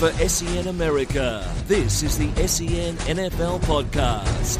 [0.00, 1.46] for SEN America.
[1.66, 4.56] This is the SEN NFL Podcast.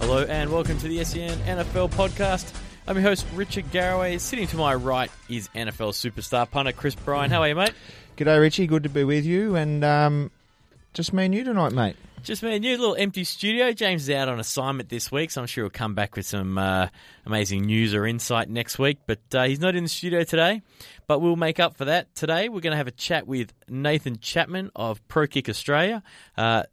[0.00, 2.52] Hello and welcome to the SEN NFL Podcast.
[2.88, 4.18] I'm your host, Richard Garraway.
[4.18, 7.30] Sitting to my right is NFL superstar punter Chris Bryan.
[7.30, 7.74] How are you, mate?
[8.16, 8.66] G'day, Richie.
[8.66, 9.54] Good to be with you.
[9.54, 10.32] And um,
[10.94, 11.94] just me and you tonight, mate.
[12.22, 13.72] Just me and you, little empty studio.
[13.72, 16.58] James is out on assignment this week, so I'm sure he'll come back with some
[16.58, 16.88] uh,
[17.24, 18.98] amazing news or insight next week.
[19.06, 20.60] But uh, he's not in the studio today.
[21.06, 22.50] But we'll make up for that today.
[22.50, 26.02] We're going to have a chat with Nathan Chapman of Pro Kick Australia.
[26.36, 26.64] Uh,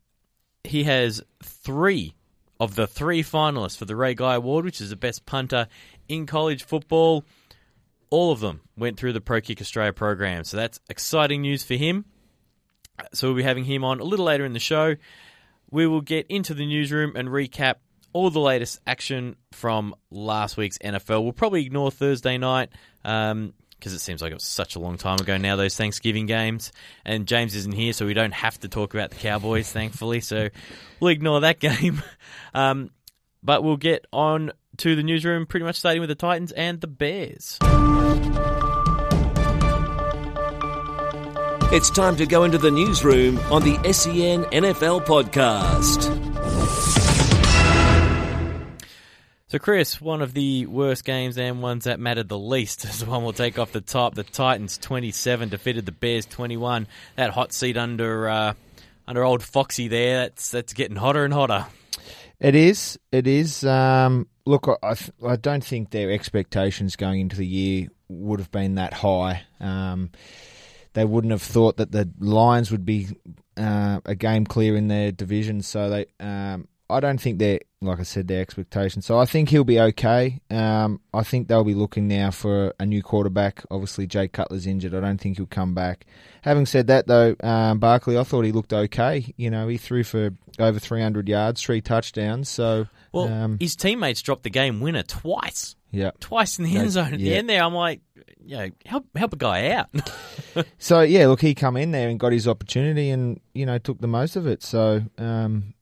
[0.66, 2.14] he has three
[2.60, 5.68] of the three finalists for the Ray Guy Award, which is the best punter
[6.10, 7.24] in college football.
[8.10, 11.76] All of them went through the Pro Kick Australia program, so that's exciting news for
[11.76, 12.06] him.
[13.14, 14.96] So we'll be having him on a little later in the show.
[15.70, 17.76] We will get into the newsroom and recap
[18.14, 21.24] all the latest action from last week's NFL.
[21.24, 22.70] We'll probably ignore Thursday night
[23.04, 26.26] because um, it seems like it was such a long time ago now, those Thanksgiving
[26.26, 26.72] games.
[27.06, 30.22] And James isn't here, so we don't have to talk about the Cowboys, thankfully.
[30.22, 30.50] So
[31.00, 32.02] we'll ignore that game.
[32.54, 32.92] Um,
[33.44, 36.88] but we'll get on to the newsroom, pretty much starting with the Titans and the
[36.88, 37.60] Bears.
[41.70, 46.08] It's time to go into the newsroom on the SEN NFL Podcast.
[49.50, 53.06] So, Chris, one of the worst games and ones that mattered the least is the
[53.06, 54.16] one we'll take off the top.
[54.16, 56.88] The Titans 27 defeated the Bears 21.
[57.18, 58.54] That hot seat under uh,
[59.06, 61.66] under old Foxy there, that's that's getting hotter and hotter.
[62.40, 62.98] It is.
[63.12, 63.66] It is.
[63.66, 64.96] Um, look, I,
[65.28, 69.44] I don't think their expectations going into the year would have been that high.
[69.60, 70.12] Um,
[70.98, 73.10] they wouldn't have thought that the Lions would be
[73.56, 75.62] uh, a game clear in their division.
[75.62, 79.06] So they, um, I don't think they're like I said their expectations.
[79.06, 80.42] So I think he'll be okay.
[80.50, 83.64] Um, I think they'll be looking now for a new quarterback.
[83.70, 84.96] Obviously, Jay Cutler's injured.
[84.96, 86.08] I don't think he'll come back.
[86.42, 89.32] Having said that, though, um, Barkley, I thought he looked okay.
[89.38, 92.50] You know, he threw for over 300 yards, three touchdowns.
[92.50, 95.76] So well, um, his teammates dropped the game winner twice.
[95.92, 97.30] Yeah, twice in the end zone at yeah.
[97.30, 97.64] the end there.
[97.64, 98.02] I'm like,
[98.48, 99.90] you know, help help a guy out.
[100.78, 104.00] so yeah, look, he come in there and got his opportunity, and you know took
[104.00, 104.64] the most of it.
[104.64, 105.74] So um,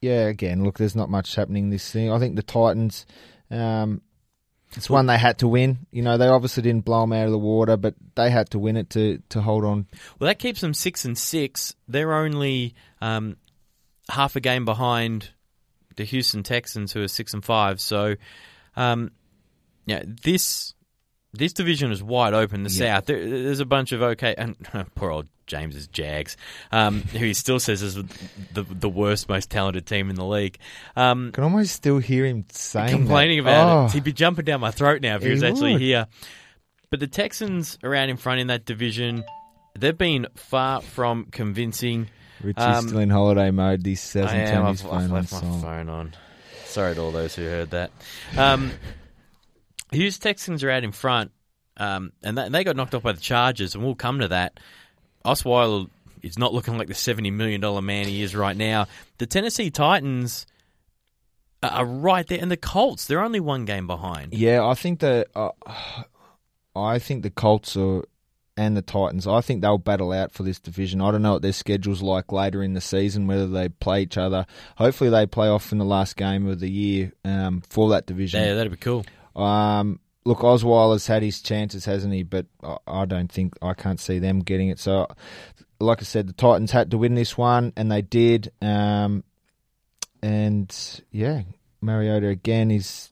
[0.00, 2.10] yeah, again, look, there's not much happening this thing.
[2.10, 3.06] I think the Titans.
[3.50, 4.00] Um,
[4.74, 5.86] it's one they had to win.
[5.90, 8.58] You know, they obviously didn't blow them out of the water, but they had to
[8.58, 9.86] win it to, to hold on.
[10.18, 11.76] Well, that keeps them six and six.
[11.88, 13.36] They're only um,
[14.08, 15.28] half a game behind
[15.96, 17.82] the Houston Texans, who are six and five.
[17.82, 18.14] So,
[18.74, 19.10] um,
[19.84, 20.72] yeah, this
[21.32, 22.62] this division is wide open.
[22.62, 22.96] The Yeah.
[22.96, 24.56] South, there, there's a bunch of okay, and
[24.94, 26.36] poor old James's Jags,
[26.70, 30.58] um, who he still says is the the worst, most talented team in the league.
[30.96, 33.50] Um, can almost still hear him saying complaining that.
[33.50, 33.92] about oh, it.
[33.92, 35.82] He'd be jumping down my throat now if he, He was actually would.
[35.82, 36.06] here.
[36.90, 39.24] But the Texans around in front in that division,
[39.78, 42.08] they've been far from convincing.
[42.42, 43.82] Richie's um, still in holiday mode.
[43.84, 45.10] This hasn't turned I've, his I've phone on.
[45.10, 46.14] left my phone on.
[46.66, 47.90] Sorry to all those who heard that.
[48.36, 48.72] Um,
[49.92, 51.30] Hughes Texans are out in front,
[51.76, 54.58] um, and, and they got knocked off by the Chargers, and we'll come to that.
[55.24, 55.88] Osweiler
[56.22, 58.86] is not looking like the seventy million dollar man he is right now.
[59.18, 60.46] The Tennessee Titans
[61.62, 64.32] are- are right there, and the Colts they're only one game behind.
[64.34, 65.50] Yeah, I think the uh,
[66.74, 68.02] I think the Colts are
[68.56, 69.26] and the Titans.
[69.26, 71.00] I think they'll battle out for this division.
[71.00, 74.18] I don't know what their schedule's like later in the season, whether they play each
[74.18, 74.46] other.
[74.76, 78.42] Hopefully, they play off in the last game of the year um, for that division.
[78.42, 79.04] Yeah, that'd be cool.
[79.36, 82.22] Um, look, Osweiler's had his chances, hasn't he?
[82.22, 84.78] But I, I don't think I can't see them getting it.
[84.78, 85.06] So,
[85.80, 88.52] like I said, the Titans had to win this one, and they did.
[88.60, 89.24] Um,
[90.22, 91.42] and yeah,
[91.80, 93.10] Mariota again is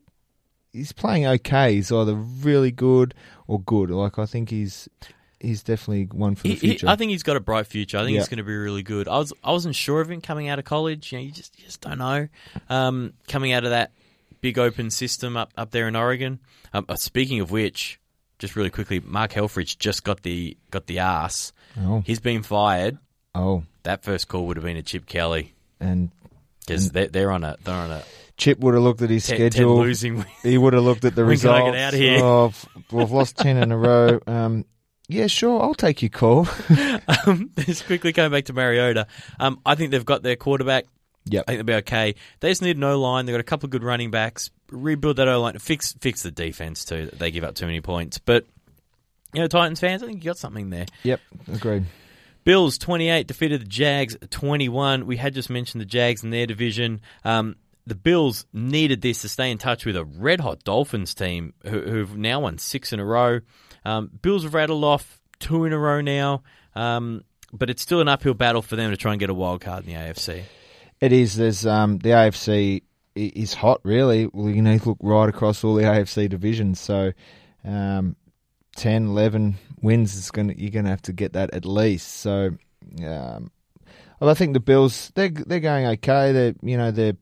[0.72, 1.74] he's playing okay.
[1.74, 3.14] He's either really good
[3.46, 3.90] or good.
[3.90, 4.88] Like I think he's
[5.40, 6.88] he's definitely one for the He- he- future.
[6.88, 7.98] I think he's got a bright future.
[7.98, 8.20] I think Yeah.
[8.20, 9.08] he's going to be really good.
[9.08, 11.10] I was I wasn't sure of him coming out of college.
[11.12, 12.28] You know, you just you just don't know.
[12.68, 13.90] Um, coming out of that
[14.40, 16.40] big open system up up there in Oregon.
[16.72, 17.98] Um, uh, speaking of which,
[18.38, 21.52] just really quickly, Mark Helfrich just got the got the ass.
[21.80, 22.98] oh, He's been fired.
[23.34, 26.10] oh, That first call would have been a Chip Kelly and
[26.66, 28.02] because they're, they're on a they're on a
[28.36, 29.78] Chip would have looked at his 10, 10 schedule.
[29.80, 30.24] losing.
[30.42, 31.72] He would have looked at the When can I results.
[31.76, 32.20] get out of here?
[32.24, 32.52] Oh,
[32.90, 34.18] we've lost ten in a row.
[34.26, 34.64] Um,
[35.08, 36.48] yeah, sure, I'll take your call.
[37.26, 39.06] um, just quickly going back to Mariota.
[39.38, 40.86] Um, I think they've got their quarterback.
[41.26, 41.44] Yep.
[41.46, 42.14] I think they'll be okay.
[42.40, 43.26] They just need no line.
[43.26, 44.50] They've got a couple of good running backs.
[44.70, 45.58] Rebuild that O line.
[45.58, 47.10] Fix fix the defense too.
[47.12, 48.18] They give up too many points.
[48.18, 48.46] But
[49.34, 50.86] you know, Titans fans, I think you got something there.
[51.02, 51.20] Yep,
[51.52, 51.84] agreed.
[52.44, 55.06] Bills 28 defeated the Jags 21.
[55.06, 57.02] We had just mentioned the Jags in their division.
[57.22, 57.56] Um,
[57.86, 61.80] the Bills needed this to stay in touch with a red hot Dolphins team who,
[61.80, 63.40] who've now won six in a row.
[63.84, 66.42] Um, Bills have rattled off two in a row now.
[66.74, 69.60] Um, but it's still an uphill battle for them to try and get a wild
[69.60, 70.44] card in the AFC.
[71.00, 71.36] It is.
[71.36, 72.82] There's um, the AFC
[73.14, 74.28] is hot, really.
[74.32, 76.78] Well, you know, you look right across all the AFC divisions.
[76.78, 77.12] So,
[77.64, 78.16] um,
[78.76, 82.08] 10, 11 wins is to You're to have to get that at least.
[82.16, 82.50] So,
[83.02, 83.50] um,
[84.20, 86.32] well, I think the Bills they're they're going okay.
[86.32, 87.16] They you know they're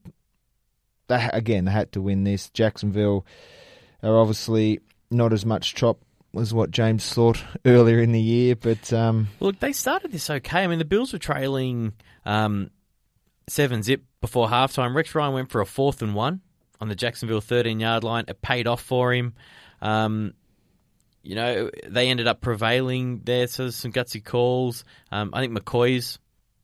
[1.07, 2.51] they again they had to win this.
[2.51, 3.25] Jacksonville
[4.03, 4.81] are obviously
[5.11, 6.01] not as much chop
[6.37, 10.65] as what James thought earlier in the year, but um, Look, they started this okay.
[10.65, 11.93] I mean, the Bills were trailing
[12.27, 12.71] um,
[13.51, 14.95] seven zip before halftime.
[14.95, 16.41] Rex Ryan went for a fourth and one
[16.81, 18.25] on the Jacksonville 13 yard line.
[18.29, 19.35] It paid off for him.
[19.81, 20.35] Um,
[21.23, 24.85] you know, they ended up prevailing there, so there's some gutsy calls.
[25.13, 26.19] Um, I think McCoy's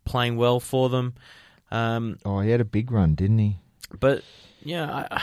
[0.05, 1.15] playing well for them.
[1.71, 3.59] Um, oh, he had a big run, didn't he?
[3.99, 4.23] but,
[4.63, 5.23] yeah, I,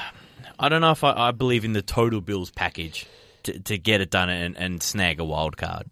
[0.60, 3.08] I don't know if I, I believe in the total Bills package
[3.44, 5.90] to, to get it done and, and snag a wild card.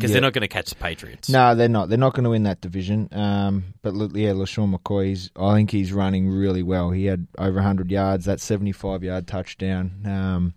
[0.00, 0.14] Because Yeah.
[0.14, 1.28] they're not going to catch the Patriots.
[1.28, 1.88] No, they're not.
[1.90, 3.08] They're not going to win that division.
[3.12, 6.90] Um, but look, yeah, LeSean McCoy, I think he's running really well.
[6.90, 10.00] He had over 100 yards, that 75 yard touchdown.
[10.06, 10.54] Um,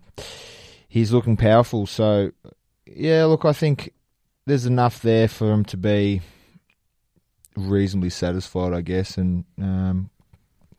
[0.88, 1.86] he's looking powerful.
[1.86, 2.32] So,
[2.86, 3.92] yeah, look, I think
[4.46, 6.22] there's enough there for him to be
[7.56, 10.10] reasonably satisfied, I guess, and um,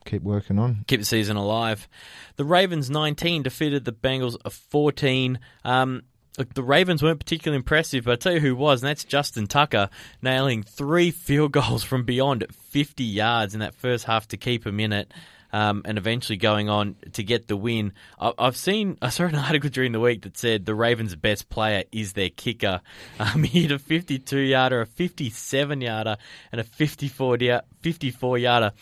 [0.04, 0.84] keep working on.
[0.86, 1.88] keep the season alive.
[2.36, 5.38] The Ravens 19 defeated the Bengals of 14.
[5.64, 6.02] Um,
[6.38, 9.46] look, the Ravens weren't particularly impressive, but I tell you who was, and that's Justin
[9.46, 9.88] Tucker,
[10.22, 14.80] nailing three field goals from beyond 50 yards in that first half to keep him
[14.80, 15.12] in it.
[15.52, 17.92] Um, and eventually going on to get the win.
[18.20, 21.48] I- I've seen, I saw an article during the week that said the Ravens' best
[21.48, 22.80] player is their kicker.
[23.20, 26.16] Um, he hit a 52 yarder, a 57 yarder,
[26.52, 27.38] and a 54
[27.80, 28.72] 54 yarder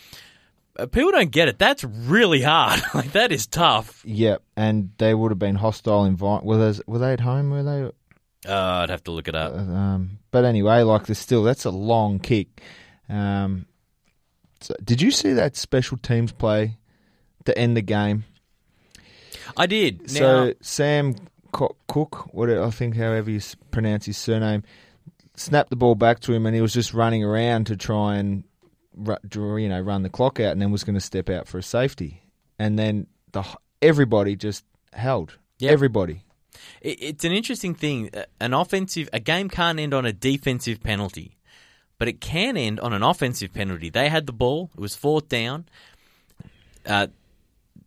[0.91, 1.59] people don't get it.
[1.59, 2.81] That's really hard.
[2.93, 4.01] like that is tough.
[4.05, 6.45] Yep, and they would have been hostile environment.
[6.45, 7.49] Were, those, were they at home?
[7.49, 8.49] Were they?
[8.49, 9.53] Uh, I'd have to look it up.
[9.55, 12.61] Um, but anyway, like there's still that's a long kick.
[13.09, 13.65] Um,
[14.61, 16.77] so did you see that special teams play
[17.45, 18.25] to end the game?
[19.57, 20.09] I did.
[20.09, 21.15] so Now, Sam
[21.51, 23.39] Co- Koch, what I think, however you
[23.71, 24.63] pronounce his surname,
[25.35, 28.43] snapped the ball back to him, and he was just running around to try and
[28.97, 31.63] you know run the clock out, and then was going to step out for a
[31.63, 32.23] safety,
[32.59, 33.43] and then the
[33.81, 34.63] everybody just
[34.93, 35.37] held.
[35.59, 35.71] Yep.
[35.71, 36.23] Everybody.
[36.81, 38.09] it's an interesting thing.
[38.39, 41.37] An offensive, a game can't end on a defensive penalty,
[41.97, 43.89] but it can end on an offensive penalty.
[43.89, 44.71] They had the ball.
[44.75, 45.65] It was fourth down.
[46.85, 47.07] Uh,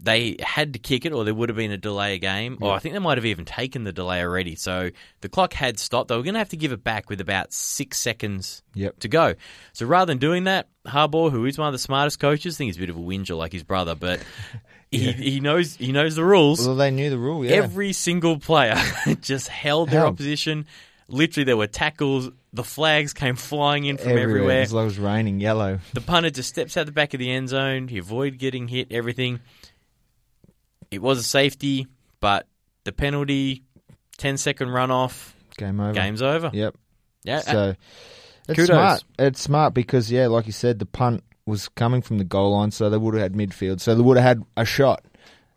[0.01, 2.73] they had to kick it, or there would have been a delay of game, or
[2.73, 4.55] I think they might have even taken the delay already.
[4.55, 4.91] So
[5.23, 6.09] the clock had stopped.
[6.09, 9.01] They were going to have to give it back with about six seconds Yep.
[9.01, 9.35] to go.
[9.73, 12.69] So rather than doing that, Harbaugh, who is one of the smartest coaches, I think
[12.69, 14.21] he's a bit of a whinger like his brother, but
[14.91, 16.65] he, he knows he knows the rules.
[16.65, 17.45] Well, they knew the rule.
[17.45, 17.57] Yeah.
[17.57, 18.77] Every single player
[19.21, 20.67] just held their opposition.
[21.09, 22.31] Literally, there were tackles.
[22.53, 24.29] The flags came flying in from everywhere.
[24.31, 24.61] everywhere.
[24.63, 25.81] As long as it was raining yellow.
[25.95, 27.89] The punter just steps out the back of the end zone.
[27.89, 28.89] He avoided getting hit.
[28.93, 29.41] Everything.
[30.91, 31.87] It was a safety,
[32.21, 32.47] but
[32.85, 33.63] the penalty,
[34.19, 35.93] 10 second runoff, Game over.
[35.93, 36.51] game's over.
[36.53, 36.77] Yep.
[37.25, 37.75] Yeah, So
[38.49, 38.67] it's kudos.
[38.69, 39.05] smart.
[39.19, 42.71] It's smart because yeah, like you said, the punt was coming from the goal line,
[42.71, 45.05] so they would have had midfield, so they would have had a shot.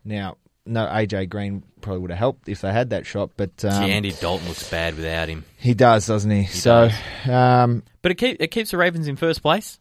[0.04, 3.86] Now, no, AJ Green probably would have helped if they had that shot, but um,
[3.86, 5.46] Gee, Andy Dalton looks bad without him.
[5.58, 6.46] he does, doesn't he?
[6.46, 6.90] so,
[7.30, 9.80] um, But it, keep, it keeps the Ravens in first place.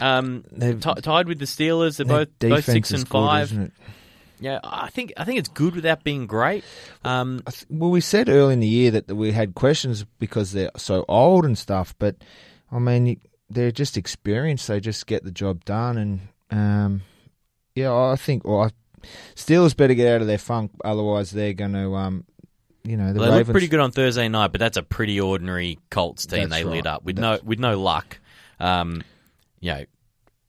[0.00, 3.70] Um, ti- tied with the Steelers, they're both both six and good, five.
[4.44, 6.64] Yeah, I think I think it's good without being great.
[7.02, 10.70] Um, th- Well, we said early in the year that we had questions because they're
[10.76, 12.16] so old and stuff, but
[12.70, 14.68] I mean, they're just experienced.
[14.68, 16.20] They just get the job done, and
[16.50, 17.02] um,
[17.74, 18.44] yeah, I think.
[18.44, 18.70] Well, I,
[19.34, 22.24] Steelers better get out of their funk, otherwise they're going to, um,
[22.84, 23.48] you know, the they Ravens.
[23.48, 26.68] look pretty good on Thursday night, but that's a pretty ordinary Colts team That's they
[26.68, 28.18] lit up with That's- no with no luck.
[28.60, 29.02] Um,
[29.60, 29.84] you know,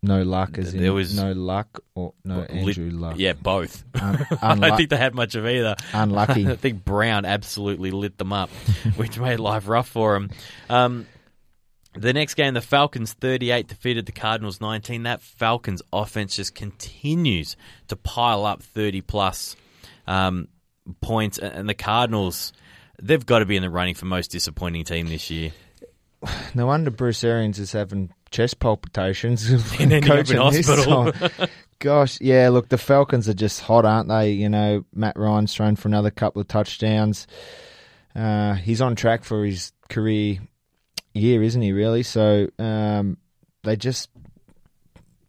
[0.06, 3.16] No luck, as in There was- no luck or no lit- Andrew luck.
[3.18, 3.84] yeah, both.
[3.96, 5.76] Un- I don't unlu- think they had much of either.
[5.94, 6.48] unlucky.
[6.52, 8.50] I think Brown absolutely lit them up,
[8.96, 10.30] which made life rough for them.
[10.70, 11.06] Um,
[11.98, 15.04] the next game, the Falcons 38 defeated the Cardinals 19.
[15.04, 17.56] That Falcons offense just continues
[17.88, 19.56] to pile up 30 plus
[20.06, 20.50] um,
[21.02, 22.52] points, and the Cardinals,
[23.02, 25.52] they've got to be in the running for most disappointing team this year.
[26.56, 29.50] No wonder Bruce Arians is having chest palpitations.
[29.50, 31.48] And ending up in coaching this hospital.
[31.80, 32.50] Gosh, yeah.
[32.50, 34.32] Look, the Falcons are just hot, aren't they?
[34.32, 37.27] You know, Matt Ryan's thrown for another couple of touchdowns.
[38.15, 40.39] Uh, he's on track for his career
[41.13, 41.72] year, isn't he?
[41.72, 42.04] Really?
[42.04, 43.18] So um,
[43.63, 44.10] they just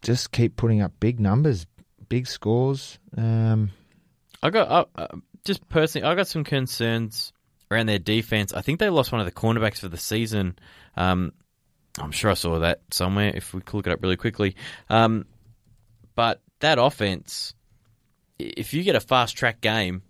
[0.03, 1.67] just keep putting up big numbers,
[2.09, 2.99] big scores.
[3.17, 3.71] Um,
[4.43, 7.33] I got uh, uh, just personally, I got some concerns
[7.71, 8.53] around their defense.
[8.53, 10.57] I think they lost one of the cornerbacks for the season.
[10.97, 11.33] Um,
[11.99, 13.33] I'm sure I saw that somewhere.
[13.35, 14.57] If we could look it up really quickly,
[14.91, 15.25] um,
[16.15, 17.55] but that offense,
[18.39, 20.03] if you get a fast track game,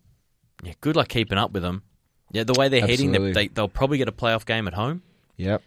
[0.63, 1.83] yeah, good luck keeping up with them.
[2.33, 3.33] Yeah, the way they're heading, Absolutely.
[3.33, 5.03] they, they, they'll probably get a playoff game at home.
[5.37, 5.63] Yep.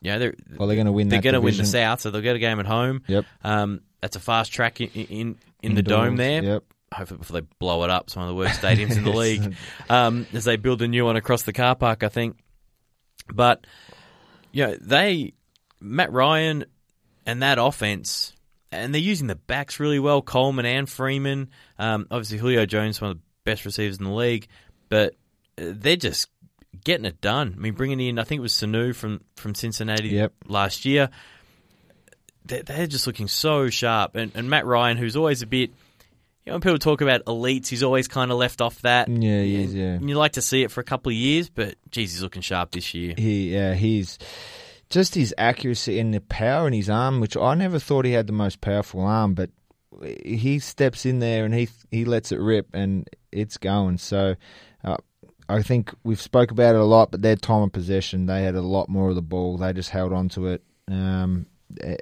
[0.00, 1.08] Yeah, they're Well, they're going to win.
[1.08, 1.64] they're going to win the.
[1.64, 3.02] South, so they'll get a game at home.
[3.06, 3.24] Yep.
[3.44, 6.42] Um, that's a fast track in in, in the dome there.
[6.42, 6.64] Yep.
[6.92, 9.54] Hopefully, before they blow it up, it's one of the worst stadiums in the league.
[9.88, 12.36] Um, as they build a new one across the car park, I think.
[13.32, 13.64] But
[14.50, 15.34] you know, they
[15.82, 16.64] Matt Ryan
[17.26, 18.32] and that offense,
[18.70, 20.22] and they're using the backs really well.
[20.22, 21.50] Coleman and Freeman.
[21.78, 24.48] Um, obviously, Julio Jones, one of the best receivers in the league,
[24.88, 25.14] but
[25.58, 26.28] uh, they're just
[26.84, 27.54] getting it done.
[27.56, 30.32] I mean, bringing in, I think it was Sanu from from Cincinnati Yep.
[30.46, 31.10] last year.
[32.44, 35.70] They're, they're just looking so sharp, and, and Matt Ryan, who's always a bit.
[36.44, 39.08] You know, when people talk about elites, he's always kind of left off that.
[39.08, 39.92] Yeah, he is, yeah.
[39.92, 42.42] And you like to see it for a couple of years, but geez, he's looking
[42.42, 43.14] sharp this year.
[43.16, 44.18] He, yeah, he's
[44.92, 48.26] just his accuracy and the power in his arm, which I never thought he had
[48.26, 49.50] the most powerful arm, but
[50.24, 53.98] he steps in there and he he lets it rip and it's going.
[53.98, 54.36] So
[54.84, 54.98] uh,
[55.48, 58.54] I think we've spoke about it a lot, but their time of possession, they had
[58.54, 59.56] a lot more of the ball.
[59.56, 61.46] They just held on to it um,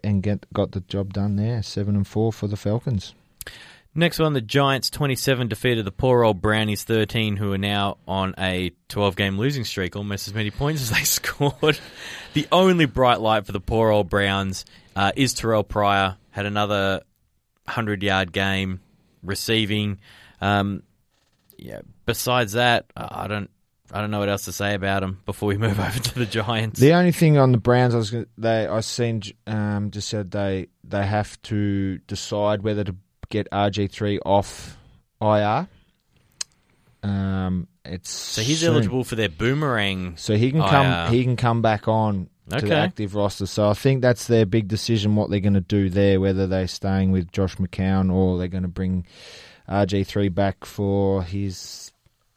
[0.03, 1.63] and get got the job done there.
[1.63, 3.15] Seven and four for the Falcons.
[3.95, 8.35] Next one, the Giants 27 defeated the poor old Brownies 13, who are now on
[8.39, 11.79] a 12 game losing streak, almost as many points as they scored.
[12.35, 17.03] the only bright light for the poor old Browns uh, is Terrell Pryor, had another
[17.65, 18.81] 100 yard game
[19.25, 19.99] receiving.
[20.41, 20.85] Um,
[21.59, 23.51] yeah, besides that, I don't.
[23.93, 26.25] I don't know what else to say about them before we move over to the
[26.25, 26.79] Giants.
[26.79, 30.31] The only thing on the Browns, I was gonna, they I seen um, just said
[30.31, 32.95] they they have to decide whether to
[33.31, 34.77] get RG three off
[35.23, 35.67] IR.
[37.03, 38.75] Um, it's so he's soon.
[38.75, 40.17] eligible for their boomerang.
[40.17, 41.09] so he can come IR.
[41.11, 43.47] he can come back on to the active roster.
[43.47, 46.67] So I think that's their big decision what they're going to do there, whether they're
[46.69, 49.07] staying with Josh McCown or they're going to bring
[49.69, 51.93] RG three back for his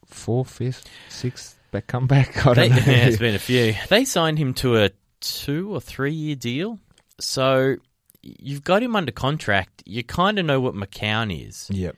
[0.06, 2.46] fourth, fifth, sixth back comeback.
[2.48, 2.92] I They, don't know.
[2.94, 3.74] yeah, it's been a few.
[3.90, 6.80] They signed him to a two or three year deal.
[7.20, 7.76] So
[8.24, 9.84] you've got him under contract.
[9.86, 11.68] You kind of know what McCown is.
[11.70, 11.98] Yep.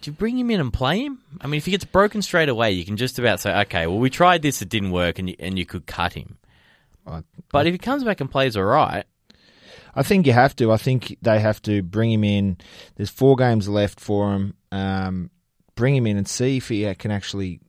[0.00, 1.20] Do you bring him in and play him?
[1.40, 3.98] I mean, if he gets broken straight away, you can just about say, okay, well,
[3.98, 6.38] we tried this, it didn't work, and you, and you could cut him.
[7.06, 9.04] I- But if he comes back and plays all right,
[9.94, 10.72] I think you have to.
[10.72, 12.58] I think they have to bring him in.
[12.96, 14.54] There's four games left for him.
[14.70, 15.30] Um,
[15.74, 17.60] bring him in and see if he can actually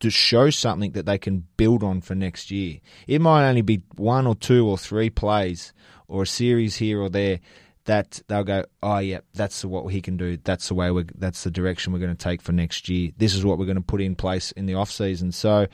[0.00, 2.80] just show something that they can build on for next year.
[3.06, 5.72] It might only be one or two or three plays
[6.10, 7.40] or a series here or there
[7.84, 10.36] that they'll go, oh yeah, that's what he can do.
[10.44, 11.04] That's the way we.
[11.16, 13.10] That's the direction we're going to take for next year.
[13.16, 15.32] This is what we're going to put in place in the off season.
[15.32, 15.66] So,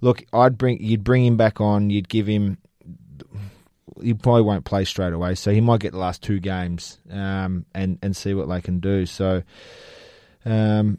[0.00, 1.90] look, I'd bring you'd bring him back on.
[1.90, 2.58] You'd give him
[4.02, 7.66] he probably won't play straight away, so he might get the last two games um,
[7.74, 9.06] and and see what they can do.
[9.06, 9.42] So,
[10.44, 10.98] um,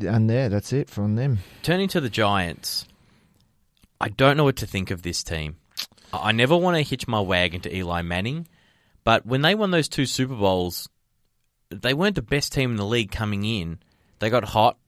[0.00, 1.38] and there, that's it from them.
[1.62, 2.86] turning to the Giants,
[4.00, 5.56] I don't know what to think of this team.
[6.22, 8.48] I never want to hitch my wagon to Eli Manning,
[9.04, 10.88] but when they won those two Super Bowls,
[11.70, 13.78] they weren't the best team in the league coming in.
[14.18, 14.78] They got hot,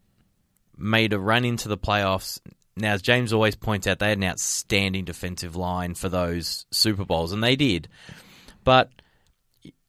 [0.76, 2.40] made a run into the playoffs.
[2.76, 7.04] Now, as James always points out, they had an outstanding defensive line for those Super
[7.04, 7.88] Bowls, and they did.
[8.64, 8.90] But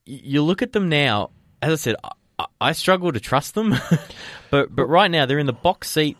[0.05, 1.29] you look at them now,
[1.61, 1.95] as I said,
[2.39, 3.75] I, I struggle to trust them.
[4.49, 6.17] but but right now they're in the box seat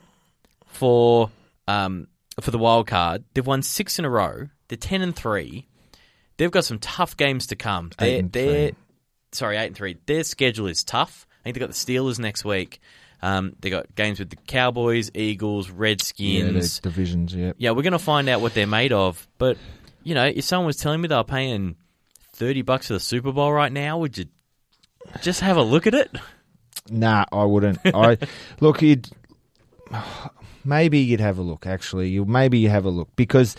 [0.67, 1.31] for
[1.67, 2.07] um
[2.41, 3.23] for the wild card.
[3.33, 4.47] They've won six in a row.
[4.69, 5.67] They're ten and three.
[6.37, 7.91] They've got some tough games to come.
[7.99, 8.71] They're, and they're
[9.33, 9.97] sorry, eight and three.
[10.05, 11.27] Their schedule is tough.
[11.29, 12.79] I think they've got the Steelers next week.
[13.21, 16.79] Um, they got games with the Cowboys, Eagles, Redskins.
[16.79, 17.35] the divisions.
[17.35, 19.27] Yeah, Yeah, we're going to find out what they're made of.
[19.37, 19.57] But
[20.03, 21.75] you know, if someone was telling me they were paying
[22.33, 24.25] thirty bucks for the Super Bowl right now, would you
[25.21, 26.15] just have a look at it?
[26.89, 27.79] nah, I wouldn't.
[27.85, 28.17] I
[28.61, 29.09] look, you'd
[30.63, 31.65] maybe you'd have a look.
[31.67, 33.55] Actually, you maybe you have a look because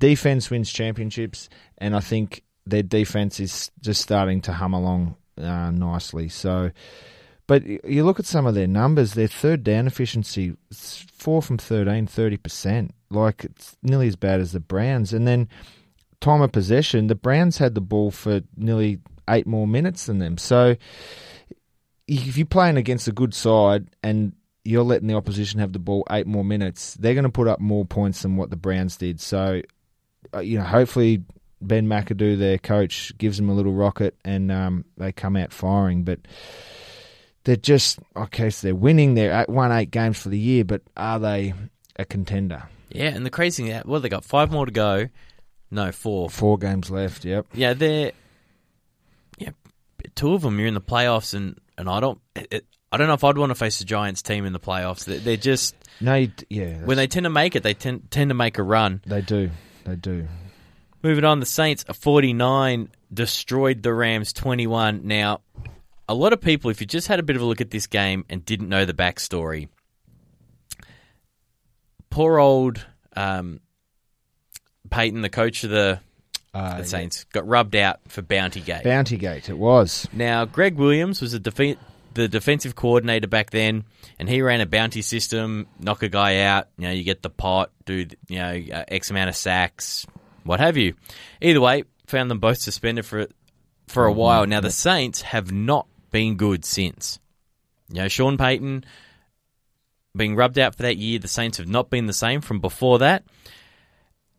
[0.00, 5.70] defense wins championships, and I think their defense is just starting to hum along uh,
[5.70, 6.28] nicely.
[6.28, 6.72] So.
[7.46, 12.06] But you look at some of their numbers, their third down efficiency, 4 from 13,
[12.06, 12.90] 30%.
[13.10, 15.12] Like, it's nearly as bad as the Browns.
[15.12, 15.48] And then
[16.20, 20.38] time of possession, the Browns had the ball for nearly eight more minutes than them.
[20.38, 20.76] So
[22.06, 24.32] if you're playing against a good side and
[24.64, 27.60] you're letting the opposition have the ball eight more minutes, they're going to put up
[27.60, 29.20] more points than what the Browns did.
[29.20, 29.62] So,
[30.42, 31.22] you know, hopefully
[31.60, 36.04] Ben McAdoo, their coach, gives them a little rocket and um, they come out firing.
[36.04, 36.20] But
[37.44, 38.50] they're just okay.
[38.50, 39.14] So they're winning.
[39.14, 41.54] They're at won eight games for the year, but are they
[41.96, 42.64] a contender?
[42.90, 45.08] Yeah, and the crazy thing, is, well, they got five more to go.
[45.70, 46.28] No, four.
[46.28, 47.24] Four games left.
[47.24, 47.46] Yep.
[47.54, 48.12] Yeah, they're
[49.38, 49.50] yeah.
[50.14, 52.20] Two of them you're in the playoffs, and and I don't.
[52.34, 55.04] It, I don't know if I'd want to face the Giants team in the playoffs.
[55.04, 56.78] They're, they're just No, yeah.
[56.84, 59.00] when they tend to make it, they tend tend to make a run.
[59.06, 59.50] they do,
[59.84, 60.26] they do.
[61.02, 65.00] Moving on, the Saints a 49 destroyed the Rams 21.
[65.04, 65.40] Now,
[66.08, 67.86] a lot of people, if you just had a bit of a look at this
[67.86, 69.68] game and didn't know the backstory,
[72.10, 72.84] poor old
[73.16, 73.60] um,
[74.90, 76.00] Payton, the coach of the,
[76.52, 78.82] Uh, the Saints, got rubbed out for Bounty Gate.
[78.84, 79.48] Bounty Gate.
[79.48, 80.08] It was.
[80.12, 81.78] Now, Gregg Williams was a defe-
[82.14, 83.84] the defensive coordinator back then,
[84.18, 87.30] and he ran a bounty system, knock a guy out, you know, you get the
[87.30, 90.06] pot, do, you know, uh, X amount of sacks,
[90.44, 90.94] what have you.
[91.40, 93.28] Either way, found them both suspended for
[93.86, 94.46] for a while.
[94.46, 97.18] Now, the Saints have not been good since.
[97.88, 98.84] You know, Sean Payton
[100.16, 103.00] being rubbed out for that year, the Saints have not been the same from before
[103.00, 103.24] that.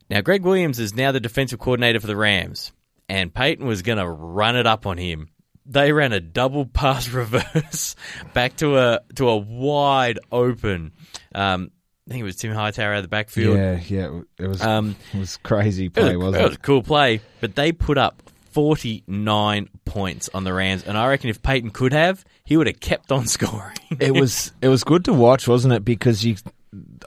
[0.09, 2.71] Now, Gregg Williams is now the defensive coordinator for the Rams,
[3.07, 5.29] and Payton was going to run it up on him.
[5.65, 7.95] They ran a double pass reverse
[8.33, 10.91] back to a to a wide open.
[11.35, 11.71] Um,
[12.07, 13.55] I think it was Tim Hightower out of the backfield.
[13.57, 14.19] Yeah, yeah.
[14.39, 14.61] It was.
[14.61, 16.47] Um, it was crazy It was, play, wasn't it it?
[16.49, 21.07] was a cool play, but they put up 49 points on the Rams, and I
[21.07, 23.77] reckon if Payton could have, he would have kept on scoring.
[23.99, 25.85] it was it was good to watch, wasn't it?
[25.85, 26.35] Because you,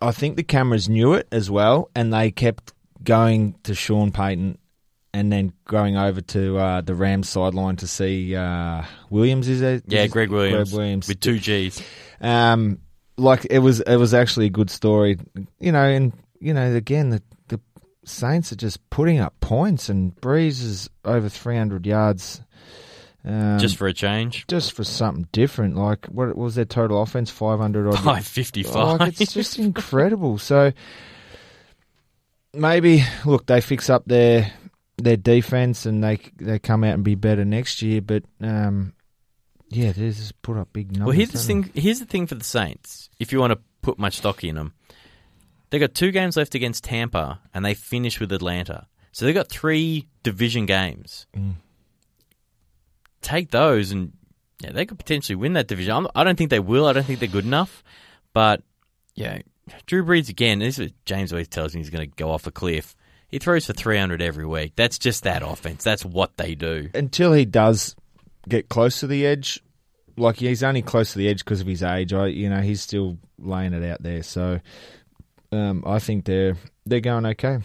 [0.00, 4.58] I think the cameras knew it as well, and they kept going to Sean Payton,
[5.14, 9.48] and then going over to uh, the Rams sideline to see uh, Williams.
[9.48, 9.84] Is it?
[9.86, 11.80] yeah, Gregg Williams, Gregg Williams with two G's.
[12.20, 12.80] Um,
[13.16, 15.18] like it was it was actually a good story,
[15.60, 15.84] you know.
[15.84, 17.60] And you know, again, the the
[18.04, 22.42] Saints are just putting up points, and Brees is over three hundred yards.
[23.24, 24.48] Um, just for a change.
[24.48, 25.76] just for something different.
[25.76, 27.30] Like what was their total offense?
[27.30, 28.98] Five hundred or 555.
[28.98, 30.38] Like, it's just incredible.
[30.38, 30.72] So
[32.52, 34.52] maybe look, they fix up their
[34.96, 38.00] their defense and they they come out and be better next year.
[38.00, 38.94] But um,
[39.68, 41.06] yeah, they just put up big numbers.
[41.06, 41.70] Well, here's the thing.
[41.74, 43.10] Here's the thing for the Saints.
[43.18, 44.74] If you want to put much stock in them,
[45.70, 48.86] they got two games left against Tampa, and they finish with Atlanta.
[49.12, 51.26] So they got three division games.
[51.36, 51.54] Mm.
[53.22, 54.12] Take those, and
[54.60, 55.92] yeah, they could potentially win that division.
[55.92, 56.86] I'm, I don't think they will.
[56.86, 57.82] I don't think they're good enough.
[58.32, 58.62] But
[59.14, 59.38] yeah,
[59.86, 60.58] Drew Brees again.
[60.58, 62.94] This is what James always tells me he's going to go off a cliff.
[63.34, 64.74] He throws for 300 every week.
[64.76, 65.82] That's just that offense.
[65.82, 66.88] That's what they do.
[66.94, 67.96] Until he does
[68.48, 69.60] get close to the edge,
[70.16, 72.12] like he's only close to the edge because of his age.
[72.12, 74.22] I, you know, he's still laying it out there.
[74.22, 74.60] So
[75.50, 77.58] um, I think they're they're going okay.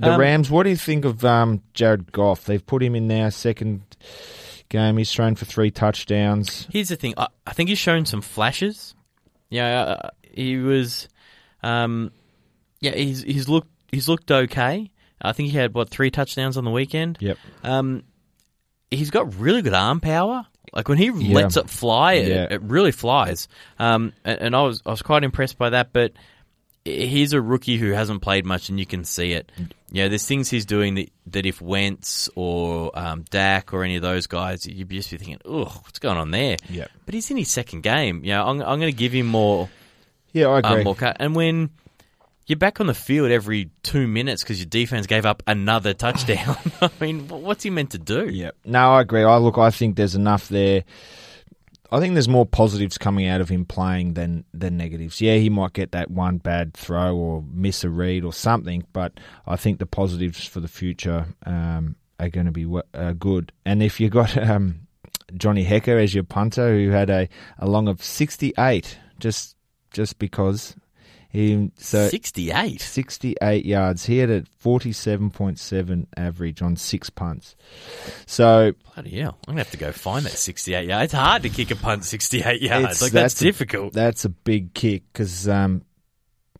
[0.00, 0.50] The Um, Rams.
[0.50, 2.46] What do you think of um, Jared Goff?
[2.46, 3.82] They've put him in now second
[4.70, 4.96] game.
[4.96, 6.66] He's thrown for three touchdowns.
[6.72, 7.12] Here's the thing.
[7.18, 8.94] I, I think he's shown some flashes.
[9.50, 11.08] Yeah, uh, he was.
[11.62, 12.10] Um,
[12.80, 14.90] yeah, he's he's looked he's looked okay.
[15.20, 17.18] I think he had what three touchdowns on the weekend.
[17.20, 17.38] Yep.
[17.62, 18.02] Um,
[18.90, 20.46] he's got really good arm power.
[20.72, 21.34] Like when he Yeah.
[21.34, 22.46] lets it fly, it, Yeah.
[22.50, 23.46] it really flies.
[23.78, 25.92] Um, and, and I was I was quite impressed by that.
[25.92, 26.12] But
[26.84, 29.52] he's a rookie who hasn't played much, and you can see it.
[29.92, 34.02] Yeah, there's things he's doing that, that if Wentz or um, Dak or any of
[34.02, 36.90] those guys, you'd be just be thinking, "Ugh, what's going on there?" Yep.
[37.04, 38.24] But he's in his second game.
[38.24, 39.68] You know, I'm, I'm going to give him more,
[40.32, 40.70] Yeah, I agree.
[40.78, 41.18] um, more cut.
[41.20, 41.70] And when
[42.46, 46.56] you're back on the field every two minutes because your defense gave up another touchdown,
[46.80, 48.28] I mean, what's he meant to do?
[48.28, 48.56] Yep.
[48.64, 49.22] No, I agree.
[49.22, 49.58] I look.
[49.58, 50.84] I think there's enough there.
[51.90, 55.20] I think there's more positives coming out of him playing than than negatives.
[55.20, 59.12] Yeah, he might get that one bad throw or miss a read or something, but
[59.46, 63.52] I think the positives for the future um, are going to be uh, good.
[63.66, 64.86] And if you got um,
[65.36, 67.28] Johnny Hekker as your punter, who had a,
[67.58, 69.54] a long of 68, just
[69.92, 70.74] just because
[71.32, 72.78] he so 68.
[72.80, 74.04] 68 yards.
[74.04, 77.56] He had a 47.7 average on six punts.
[78.26, 79.38] So Bloody hell.
[79.48, 81.04] I'm going to have to go find that 68 yards.
[81.04, 83.00] It's hard to kick a punt 68 yards.
[83.00, 83.94] Like, that's, that's a- difficult.
[83.94, 85.82] that's a big kick because, um,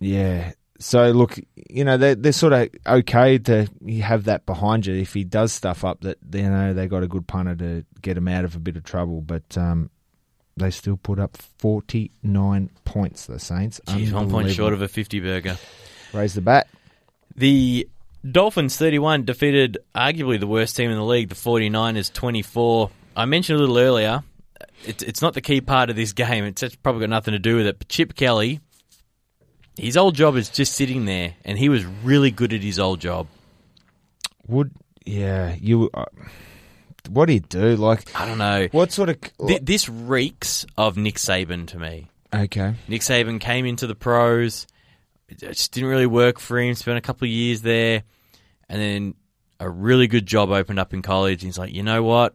[0.00, 0.52] yeah.
[0.78, 3.68] So look, you know they're they're sort of okay to
[4.02, 7.06] have that behind you if he does stuff up that you know they got a
[7.06, 9.90] good punter to get him out of a bit of trouble, but um,
[10.56, 13.26] they still put up forty nine points.
[13.26, 15.56] The Saints, Jeez, one point short of a 50 burger.
[16.12, 16.68] raise the bat.
[17.34, 17.88] The
[18.30, 22.90] Dolphins 31 defeated arguably the worst team in the league, the 49ers 24.
[23.16, 24.22] I mentioned a little earlier,
[24.84, 26.44] it's, it's not the key part of this game.
[26.44, 27.78] It's it's probably got nothing to do with it.
[27.78, 28.60] But Chip Kelly,
[29.76, 33.00] his old job is just sitting there, and he was really good at his old
[33.00, 33.26] job.
[34.46, 34.72] Would
[35.04, 35.90] yeah you?
[35.92, 36.04] Uh,
[37.08, 37.76] what do you do?
[37.76, 38.68] Like I don't know.
[38.72, 39.18] what sort of?
[39.46, 42.08] Th- this reeks of Nick Saban to me.
[42.34, 44.66] okay, Nick Saban came into the pros.
[45.28, 46.74] It just didn't really work for him.
[46.74, 48.02] Spent a couple of years there.
[48.68, 49.14] and then
[49.60, 51.42] a really good job opened up in college.
[51.42, 52.34] And he's like, you know what?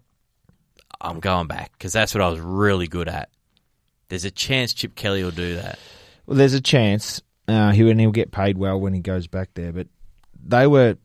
[0.99, 3.29] I'm going back because that's what I was really good at.
[4.09, 5.77] There's a chance Chip Kelly will do that.
[6.25, 9.49] Well, there's a chance uh, he and he'll get paid well when he goes back
[9.53, 9.87] there, but
[10.43, 10.97] they were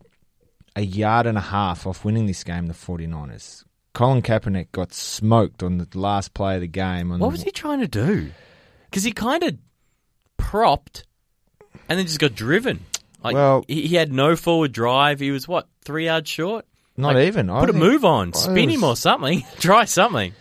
[0.77, 2.67] a yard and a half off winning this game.
[2.67, 3.65] The 49ers.
[3.95, 7.13] Colin Kaepernick got smoked on the last play of the game.
[7.13, 8.31] On What the, was he trying to do?
[8.91, 9.57] Because he kind of
[10.37, 11.05] propped
[11.89, 12.85] and then just got driven.
[13.23, 15.21] Like Well- he, he had no forward drive.
[15.21, 16.67] He was what three yards short.
[16.97, 17.49] Not Like, even.
[17.51, 19.43] I Put a think- move on, spin him or something.
[19.59, 20.33] Try something.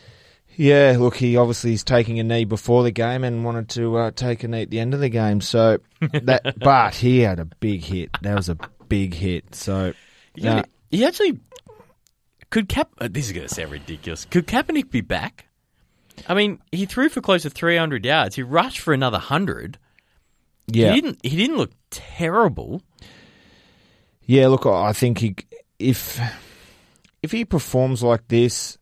[0.57, 4.11] Yeah, look, he obviously is taking a knee before the game and wanted to uh,
[4.11, 5.39] take a knee at the end of the game.
[5.39, 5.77] So
[6.11, 8.09] that, but he had a big hit.
[8.21, 8.57] That was a
[8.89, 9.55] big hit.
[9.55, 9.93] So
[10.35, 10.55] Yeah.
[10.57, 10.63] Yeah.
[10.91, 11.39] He actually
[12.49, 12.89] could Cap.
[12.99, 14.25] Uh, this is going to sound ridiculous.
[14.25, 15.47] Could Kaepernick be back?
[16.27, 18.35] I mean, he threw for close to 300 yards.
[18.35, 19.77] He rushed for another hundred.
[20.67, 21.19] yeah, He didn't.
[21.23, 22.81] He didn't look terrible.
[24.25, 24.47] yeah.
[24.47, 25.35] Look, I think he
[25.79, 26.19] if
[27.23, 28.77] if he performs like this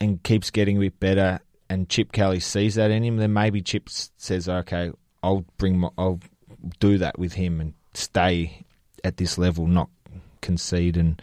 [0.00, 3.60] and keeps getting a bit better, and Chip Kelly sees that in him, then maybe
[3.62, 4.90] Chip says, "Okay,
[5.22, 6.20] I'll bring, my, I'll
[6.78, 8.64] do that with him and stay
[9.04, 9.88] at this level, not
[10.40, 11.20] concede." And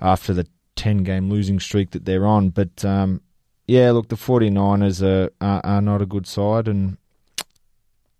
[0.00, 3.20] after the ten game losing streak that they're on, but um,
[3.66, 6.96] yeah, look, the 49ers are, are are not a good side, and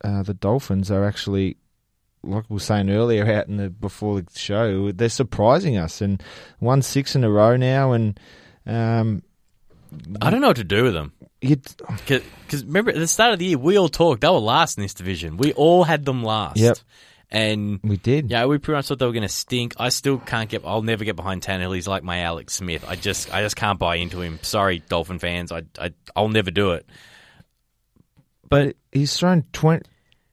[0.02, 1.56] uh, the Dolphins are actually.
[2.22, 6.20] Like we were saying earlier, out in the before the show, they're surprising us and
[6.58, 7.92] won six in a row now.
[7.92, 8.18] And
[8.66, 9.22] um,
[10.20, 11.12] I don't know what to do with them.
[11.40, 14.22] Because remember, at the start of the year, we all talked.
[14.22, 15.36] They were last in this division.
[15.36, 16.56] We all had them last.
[16.56, 16.78] Yep.
[17.30, 18.30] And we did.
[18.30, 19.74] yeah, we pretty much thought they were going to stink.
[19.78, 20.62] I still can't get.
[20.64, 21.74] I'll never get behind Tannehill.
[21.74, 22.84] He's like my Alex Smith.
[22.86, 24.38] I just, I just can't buy into him.
[24.42, 25.50] Sorry, Dolphin fans.
[25.50, 26.86] I, I, I'll never do it.
[28.48, 29.84] but he's thrown 20,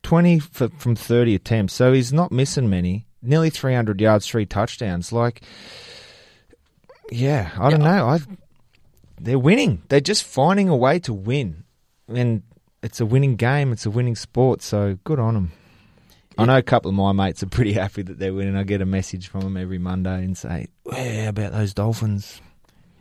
[0.04, 3.08] 20 for, from 30 attempts, so he's not missing many.
[3.24, 5.12] Nearly 300 yards, three touchdowns.
[5.12, 5.42] Like,
[7.10, 8.08] yeah, I don't know.
[8.08, 8.20] I
[9.20, 9.82] They're winning.
[9.90, 11.64] They're just finding a way to win.
[12.08, 12.44] And
[12.84, 15.52] it's a winning game, it's a winning sport, so good on them.
[16.38, 18.56] I know a couple of my mates are pretty happy that they're winning.
[18.56, 22.42] I get a message from them every Monday and say, "Yeah, about those Dolphins."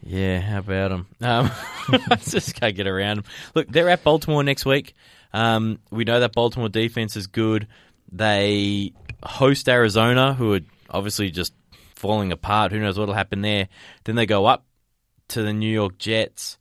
[0.04, 1.06] Yeah, how about them?
[1.20, 1.50] Um,
[2.10, 3.24] I just can't get around them.
[3.54, 4.94] Look, they're at Baltimore next week.
[5.32, 7.68] Um, we know that Baltimore defense is good.
[8.10, 8.92] They
[9.22, 11.54] host Arizona, who are obviously just
[11.94, 12.72] falling apart.
[12.72, 13.68] Who knows what'll happen there?
[14.04, 14.66] Then they go up
[15.28, 16.58] to the New York Jets.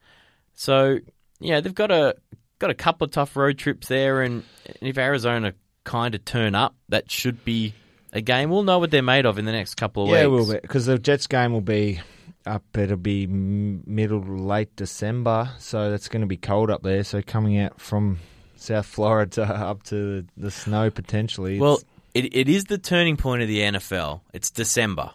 [0.53, 0.99] So
[1.39, 2.15] yeah, they've got a
[2.59, 4.43] got a couple of tough road trips there, and
[4.81, 7.73] if Arizona kind of turn up, that should be
[8.13, 8.49] a game.
[8.49, 10.19] We'll know what they're made of in the next couple of weeks.
[10.19, 10.47] Yeah, weeks.
[10.47, 11.99] will be because the Jets game will be
[12.45, 12.63] up.
[12.77, 17.03] It'll be middle late December, so that's going to be cold up there.
[17.03, 18.19] So coming out from
[18.55, 21.59] South Florida up to the snow potentially.
[21.59, 21.81] Well,
[22.13, 24.21] it, it is the turning point of the NFL.
[24.33, 25.11] It's December.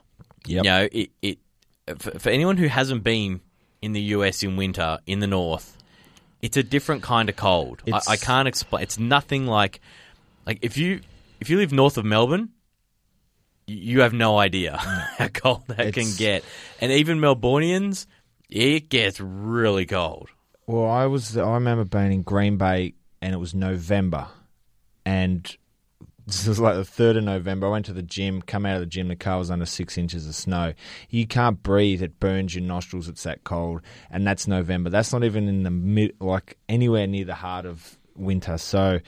[0.46, 0.64] Yep.
[0.64, 1.38] You know, it, it
[1.98, 3.40] for, for anyone who hasn't been
[3.82, 5.76] in the US in winter in the north,
[6.42, 7.82] it's a different kind of cold.
[7.92, 8.82] I, I can't explain.
[8.82, 9.80] It's nothing like
[10.46, 11.00] like if you
[11.40, 12.50] if you live north of Melbourne,
[13.66, 14.76] you have no idea
[15.18, 16.44] how cold that can get.
[16.80, 18.06] And even Melbournians,
[18.48, 20.28] it gets really cold.
[20.66, 21.36] Well, I was.
[21.36, 24.28] I remember being in Green Bay, and it was November,
[25.04, 25.56] and
[26.26, 27.68] this was like the third of November.
[27.68, 28.42] I went to the gym.
[28.42, 30.74] Come out of the gym, the car was under six inches of snow.
[31.08, 32.02] You can't breathe.
[32.02, 33.08] It burns your nostrils.
[33.08, 34.90] It's that cold, and that's November.
[34.90, 38.58] That's not even in the mid, like anywhere near the heart of winter.
[38.58, 39.00] So.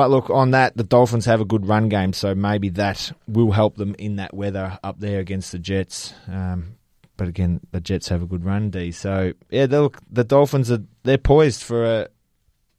[0.00, 3.50] But look, on that, the Dolphins have a good run game, so maybe that will
[3.50, 6.14] help them in that weather up there against the Jets.
[6.26, 6.76] Um,
[7.18, 8.92] but again, the Jets have a good run D.
[8.92, 12.08] So yeah, look the Dolphins are they're poised for a.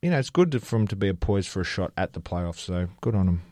[0.02, 2.22] You know, it's good for them to be a poised for a shot at the
[2.22, 2.62] playoffs.
[2.62, 3.44] So good on them.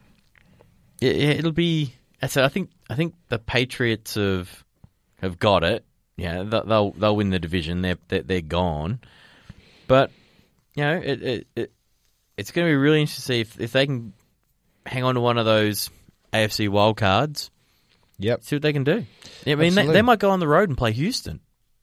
[1.00, 1.94] Yeah, yeah, it'll be.
[2.28, 4.66] So I think I think the Patriots have
[5.22, 5.86] have got it.
[6.18, 7.84] Yeah, they'll they'll, they'll win the division.
[7.84, 9.00] They're, they're they're gone.
[9.86, 10.10] But
[10.74, 11.72] you know, it, it, it
[12.40, 14.14] it's going to be really interesting to see if if they can
[14.86, 15.90] hang on to one of those
[16.34, 17.52] AFC wild cards.
[18.18, 18.44] Yep.
[18.44, 19.06] See what they can do.
[19.46, 21.40] Yeah, I mean, they, they might go on the road and play Houston.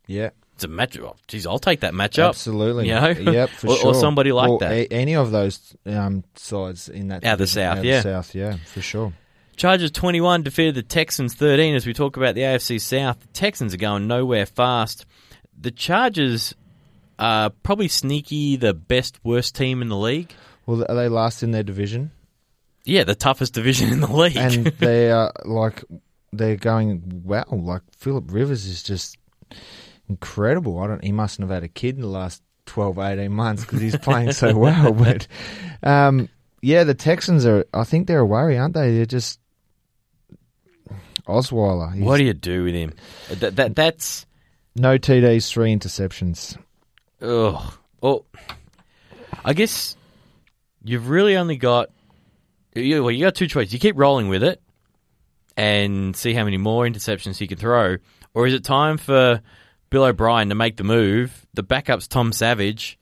[0.06, 0.30] Yeah.
[0.54, 0.98] It's a match.
[0.98, 2.28] Oh, geez, I'll take that matchup.
[2.28, 2.88] Absolutely.
[2.88, 3.08] You know?
[3.08, 3.50] Yep.
[3.50, 3.86] For Or- sure.
[3.88, 4.72] or somebody like that.
[4.72, 7.96] a- any of those um, sides in that Out of the South, out of yeah.
[7.96, 9.12] the South, yeah, for sure.
[9.56, 13.20] Chargers 21 defeated the Texans 13 as we talk about the AFC South.
[13.20, 15.06] The Texans are going nowhere fast.
[15.58, 16.54] The Chargers
[17.18, 20.34] are probably sneaky the best worst team in the league.
[20.66, 22.10] Well, are they last in their division?
[22.84, 24.36] Yeah, the toughest division in the league.
[24.36, 25.84] and they are like
[26.32, 27.44] they're going wow.
[27.50, 29.16] Like Philip Rivers is just
[30.08, 30.78] incredible.
[30.80, 31.02] I don't.
[31.04, 34.32] He mustn't have had a kid in the last 12, 18 months because he's playing
[34.32, 34.92] so well.
[34.92, 35.26] But
[35.82, 36.28] um,
[36.62, 37.64] yeah, the Texans are.
[37.72, 38.92] I think they're a worry, aren't they?
[38.96, 39.40] They're just.
[41.26, 41.92] Osweiler.
[41.92, 42.92] He's What do you do with him?
[43.40, 44.26] That, that that's
[44.76, 46.56] no TDs, three interceptions.
[47.20, 47.74] ugh.
[48.00, 48.26] Well,
[49.44, 49.95] I guess
[50.86, 51.90] you've really only got
[52.74, 53.02] you.
[53.02, 53.72] Well, you got two choices.
[53.72, 54.60] You keep rolling with it
[55.56, 57.96] and see how many more interceptions he can throw,
[58.34, 59.40] or is it time for
[59.90, 61.46] Bill O'Brien to make the move?
[61.54, 62.98] The backup's Tom Savage.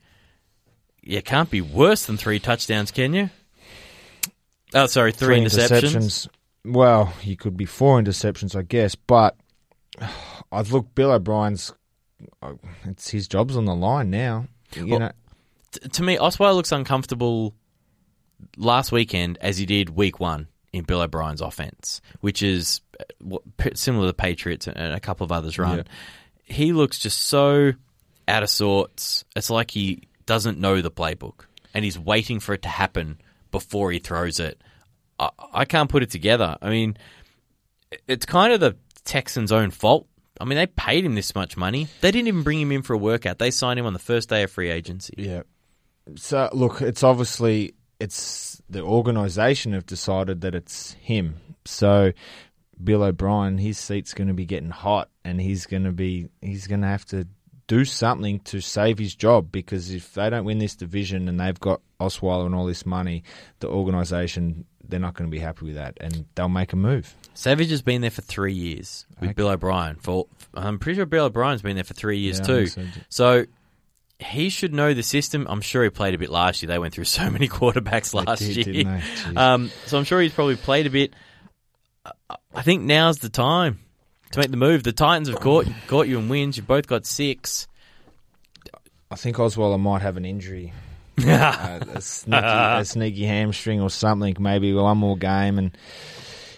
[1.01, 3.29] You can't be worse than three touchdowns, can you?
[4.73, 6.27] Oh, sorry, three, interceptions.
[6.65, 9.37] Well, you could be four interceptions, I guess, but
[10.51, 10.95] I've looked.
[10.95, 11.71] Bill O'Brien's.
[12.41, 12.53] uh,
[12.85, 14.47] It's his job's on the line now.
[14.73, 15.11] You Well, know,
[15.71, 17.53] T- to me, Osweiler looks uncomfortable
[18.57, 23.35] last weekend as he did week one in Bill O'Brien's offense, which is uh,
[23.73, 25.77] similar to the Patriots and a couple of others run.
[25.77, 25.83] Yeah.
[26.43, 27.73] He looks just so
[28.27, 29.25] out of sorts.
[29.35, 33.19] It's like he doesn't know the playbook and he's waiting for it to happen
[33.51, 34.61] before he throws it.
[35.19, 36.57] I, I can't put it together.
[36.61, 36.97] I mean,
[38.07, 40.07] it's kind of the Texans' own fault.
[40.39, 41.87] I mean, they paid him this much money.
[42.01, 43.39] They didn't even bring him in for a workout.
[43.39, 45.13] They signed him on the first day of free agency.
[45.17, 45.43] Yeah.
[46.15, 51.35] So look, it's obviously it's the organisation have decided that it's him.
[51.65, 52.11] So
[52.83, 56.67] Bill O'Brien, his seat's going to be getting hot, and he's going to be he's
[56.67, 57.27] going to have to
[57.67, 61.59] do something to save his job because if they don't win this division and they've
[61.59, 63.23] got Osweiler and all this money,
[63.59, 67.15] the organisation they're not going to be happy with that, and they'll make a move.
[67.33, 69.33] Savage has been there for three years with Okay.
[69.33, 69.95] Bill O'Brien.
[69.95, 72.67] For I'm pretty sure Bill O'Brien's been there for three years Yeah, too.
[73.09, 73.45] so.
[74.19, 75.45] He should know the system.
[75.49, 76.67] I'm sure he played a bit last year.
[76.67, 79.03] They went through so many quarterbacks last did, year.
[79.35, 81.13] Um, so I'm sure he's probably played a bit.
[82.29, 83.79] I- think now's the time
[84.31, 84.83] to make the move.
[84.83, 86.57] The Titans have caught caught you in wins.
[86.57, 87.67] You've both got six.
[89.11, 90.73] I think Osweiler might have an injury.
[91.25, 95.57] uh, a, sneaky, a sneaky hamstring or something, maybe one more game.
[95.57, 95.77] And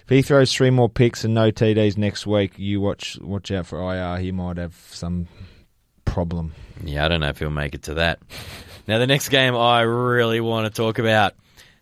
[0.03, 3.67] if he throws three more picks and no TDs next week, you watch watch out
[3.67, 4.17] for IR.
[4.17, 5.27] He might have some
[6.17, 6.51] problem.
[6.83, 8.17] Yeah, I don't know if he'll make it to that.
[8.87, 11.33] Now, the next game I really want to talk about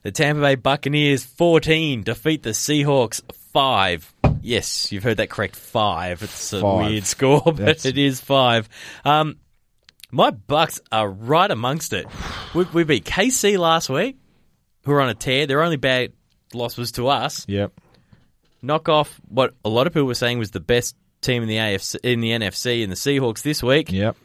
[0.03, 3.21] the Tampa Bay Buccaneers 14 defeat the Seahawks
[3.53, 4.13] 5.
[4.41, 5.55] Yes, you've heard that correct.
[5.55, 6.21] 5.
[6.23, 6.85] It's a Five.
[6.85, 8.67] weird score, but That's- it is 5.
[9.05, 9.37] Um,
[10.11, 12.05] my Bucks are right amongst it.
[12.53, 14.17] We, we beat KC last week,
[14.83, 15.47] who are on a tear.
[15.47, 16.11] Their only bad
[16.53, 17.45] loss was to us.
[17.47, 17.71] Yep.
[18.61, 21.55] Knock off what a lot of people were saying was the best team in the
[21.55, 23.91] AFC in the NFC and the Seahawks this week.
[23.93, 24.17] Yep.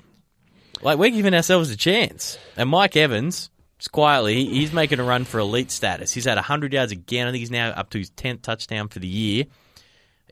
[0.82, 2.38] Like we're giving ourselves a chance.
[2.56, 6.12] And Mike Evans, just quietly, he's making a run for elite status.
[6.12, 7.26] He's had 100 yards again.
[7.26, 9.44] I think he's now up to his 10th touchdown for the year.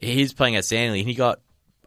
[0.00, 1.00] He's playing at outstandingly.
[1.00, 1.40] and He got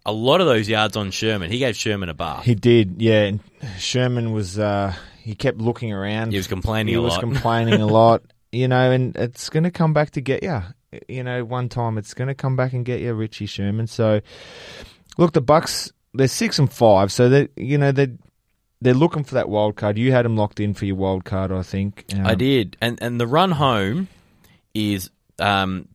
[0.05, 1.49] a lot of those yards on Sherman.
[1.51, 2.41] He gave Sherman a bar.
[2.43, 3.01] He did.
[3.01, 3.23] Yeah.
[3.23, 3.39] And
[3.77, 4.59] Sherman was.
[4.59, 4.93] Uh,
[5.23, 6.31] he kept looking around.
[6.31, 7.21] He was complaining He a was lot.
[7.21, 8.23] complaining a lot.
[8.51, 10.61] You know, and it's going to come back to get you.
[11.07, 13.87] You know, one time it's going to come back and get you, Richie Sherman.
[13.87, 14.19] So,
[15.17, 18.07] look, the Bucks they're six and five, so they you know they
[18.81, 19.97] they're looking for that wild card.
[19.97, 22.05] You had them locked in for your wild card, I think.
[22.13, 22.77] Um, I did.
[22.81, 24.07] And and the run home
[24.73, 25.87] is um,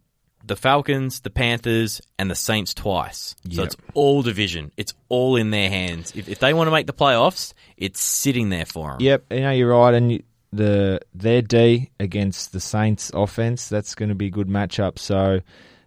[0.45, 3.35] the Falcons, the Panthers, and the Saints twice.
[3.51, 4.71] So it's all division.
[4.77, 6.13] It's all in their hands.
[6.15, 8.99] If, if they want to make the playoffs, it's sitting there for them.
[9.01, 10.23] Yep, you know you're right, and you,
[10.53, 14.99] the their D against the Saints offense that's going to be a good matchup.
[14.99, 15.41] So,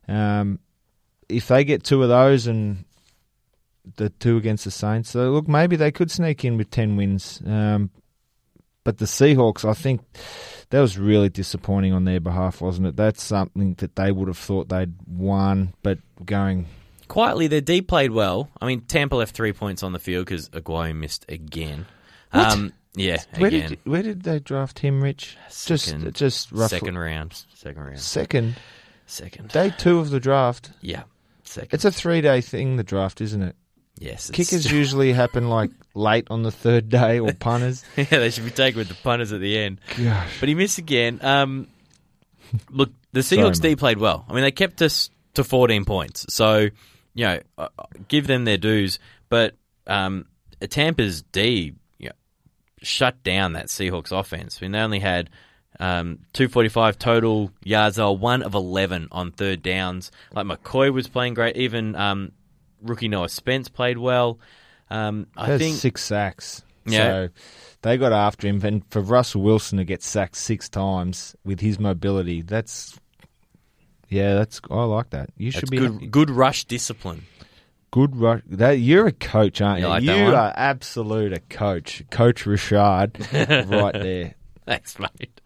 [0.08, 0.60] um,
[1.30, 2.84] if they get two of those and
[3.98, 7.42] the two against the Saints, so look, maybe they could sneak in with ten wins.
[7.46, 7.90] Um,
[8.84, 10.02] but the Seahawks, I think
[10.70, 12.96] that was really disappointing on their behalf, wasn't it?
[12.96, 16.66] That's something that they would have thought they'd won, but going
[17.08, 18.50] Quietly, their D played well.
[18.62, 21.88] I mean, Tampa left three points on the field because Aguayo missed again.
[22.32, 22.52] What?
[22.52, 23.70] Um, yeah, where again.
[23.70, 25.36] did where did they draft him, Rich?
[25.50, 27.44] Second- just just roughly Second round.
[27.56, 28.00] Second round.
[28.00, 28.56] second
[29.08, 29.50] Second.
[29.50, 30.70] day two of the draft.
[30.82, 31.04] Yeah.
[31.44, 31.70] Second.
[31.74, 33.56] It's a three day thing, the draft, isn't it?
[34.00, 34.32] Yes.
[34.32, 37.84] Kickers usually happen like late on the third day, or punters.
[37.96, 39.80] yeah, they should be taken with the punters at the end.
[39.98, 40.40] Gosh.
[40.40, 41.20] But he missed again.
[41.22, 41.68] Um,
[42.70, 44.26] look, the Sorry, Seahawks D played well.
[44.28, 46.26] I mean, they kept us to 14 points.
[46.34, 46.70] So,
[47.14, 47.68] you know, uh,
[48.08, 49.00] give them their dues.
[49.30, 49.56] But
[49.88, 50.26] um,
[50.70, 52.16] Tampa's D you know,
[52.82, 54.60] shut down that Seahawks offense.
[54.60, 55.30] I mean, they only had
[55.80, 57.96] um, 245 total yards.
[57.96, 60.12] They were 1 of 11 on third downs.
[60.34, 61.56] Like McCoy was playing great.
[61.58, 62.32] Even um,
[62.82, 64.40] rookie Noah Spence played well.
[64.90, 66.64] Um, I think six sacks.
[66.86, 66.98] Yeah.
[66.98, 67.30] So
[67.84, 68.62] they got after him.
[68.64, 73.00] And for Russell Wilson to get sacked six times with his mobility, that's.
[74.10, 75.30] Yeah, that's I like that.
[75.38, 77.26] You should that's be good, good rush discipline.
[77.92, 78.16] good.
[78.16, 78.42] rush.
[78.48, 79.90] that you're a coach, aren't You you?
[79.90, 84.34] like you are absolute a coach, Coach Richard, right there.
[84.66, 85.40] Thanks, mate.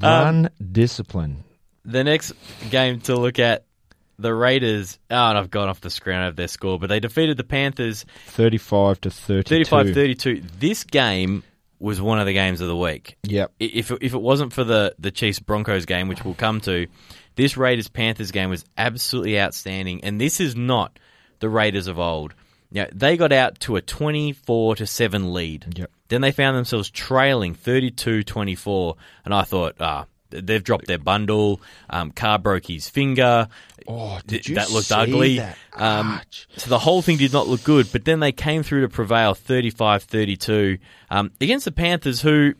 [0.00, 1.42] One discipline.
[1.84, 2.34] The next
[2.70, 3.64] game to look at
[4.22, 4.98] the Raiders.
[5.10, 8.04] Oh, and I've gone off the screen of their score, but they defeated the Panthers
[8.26, 9.64] 35 to 32.
[9.64, 10.44] 35-32.
[10.58, 11.42] This game
[11.78, 13.16] was one of the games of the week.
[13.24, 13.52] Yep.
[13.58, 16.86] If if it wasn't for the the Chiefs Broncos game, which we'll come to,
[17.34, 20.04] this Raiders Panthers game was absolutely outstanding.
[20.04, 20.98] And this is not
[21.40, 22.34] the Raiders of old.
[22.70, 25.78] Now, they got out to a 24 to 7 lead.
[25.78, 25.90] Yep.
[26.08, 31.60] Then they found themselves trailing 32-24 and I thought, ah, they've dropped their bundle.
[31.88, 33.48] Um, Carr broke his finger.
[33.86, 35.36] Oh, did you that looked see ugly.
[35.38, 35.56] that?
[35.74, 36.20] Um,
[36.56, 39.34] so the whole thing did not look good, but then they came through to prevail
[39.34, 40.78] 35-32
[41.10, 42.54] um, against the Panthers, who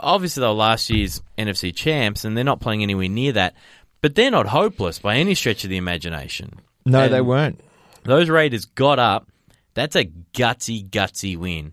[0.00, 3.54] obviously they were last year's NFC champs, and they're not playing anywhere near that.
[4.00, 6.58] But they're not hopeless by any stretch of the imagination.
[6.84, 7.60] no, And they weren't.
[8.02, 9.28] Those Raiders got up.
[9.74, 11.72] That's a gutsy, gutsy win.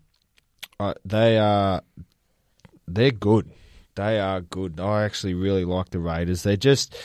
[0.80, 1.82] Uh, they are
[2.88, 3.50] they're good.
[3.96, 4.80] They are good.
[4.80, 6.44] I actually really like the Raiders.
[6.44, 6.96] They're just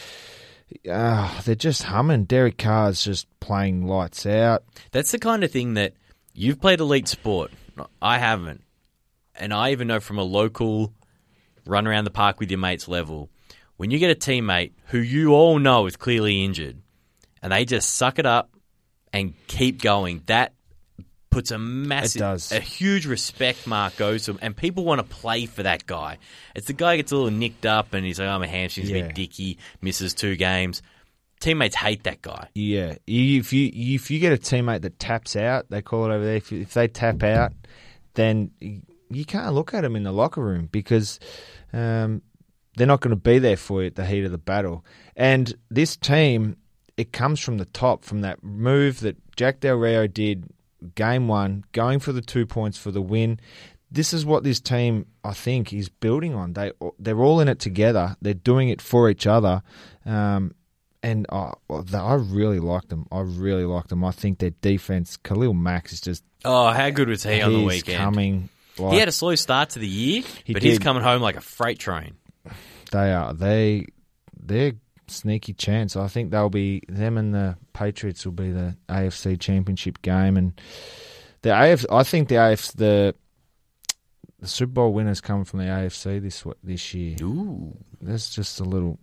[0.91, 2.25] uh, they're just humming.
[2.25, 4.65] Derek Carr's just playing lights out.
[4.93, 5.95] That's the kind of thing that
[6.33, 7.51] you've played elite sport.
[8.01, 8.63] I haven't.
[9.37, 10.93] And I even know from a local
[11.67, 13.31] run around the park with your mates level,
[13.77, 16.81] when you get a teammate who you all know is clearly injured
[17.43, 18.51] and they just suck it up
[19.13, 20.53] and keep going, that
[21.35, 25.47] puts a massive, a huge respect mark goes to them, and people want to play
[25.47, 26.19] for that guy.
[26.55, 28.91] It's the guy who gets a little nicked up and he's like, "Oh, my hamstring's
[28.91, 29.07] a Yeah.
[29.09, 30.81] bit dicky," misses two games.
[31.41, 32.49] Teammates hate that guy.
[32.55, 36.25] Yeah, if you if you get a teammate that taps out, they call it over
[36.25, 36.37] there.
[36.37, 37.53] If, if they tap out,
[38.15, 38.51] then
[39.11, 41.21] you can't look at them in the locker room because
[41.73, 42.23] um,
[42.77, 44.85] they're not going to be there for you at the heat of the battle.
[45.17, 46.57] And this team,
[46.97, 50.45] it comes from the top, from that move that Jack Del Rio did
[50.85, 53.39] game one, going for the two points for the win.
[53.91, 56.53] This is what this team, I think, is building on.
[56.55, 58.17] They they're all in it together.
[58.21, 59.63] They're doing it for each other.
[60.05, 60.53] Um,
[61.03, 63.07] and I, I really like them.
[63.13, 64.03] I really like them.
[64.05, 67.59] I think their defense, Khalil Mack, is just Oh, how good was he on the
[67.61, 67.99] he's weekend?
[67.99, 68.49] coming.
[68.79, 71.37] Like, He had a slow start to the year, He but he's coming home like
[71.37, 72.15] a freight train.
[72.91, 73.87] they are they
[74.43, 74.73] they're
[75.07, 75.95] sneaky chance.
[75.97, 80.59] I think they'll be them and the Patriots will be the AFC Championship game, and
[81.43, 81.85] the AFC.
[81.91, 83.15] I think the AFC the
[84.41, 87.17] the Super Bowl winners come from the AFC this this year.
[87.23, 88.99] Ooh, That's just a little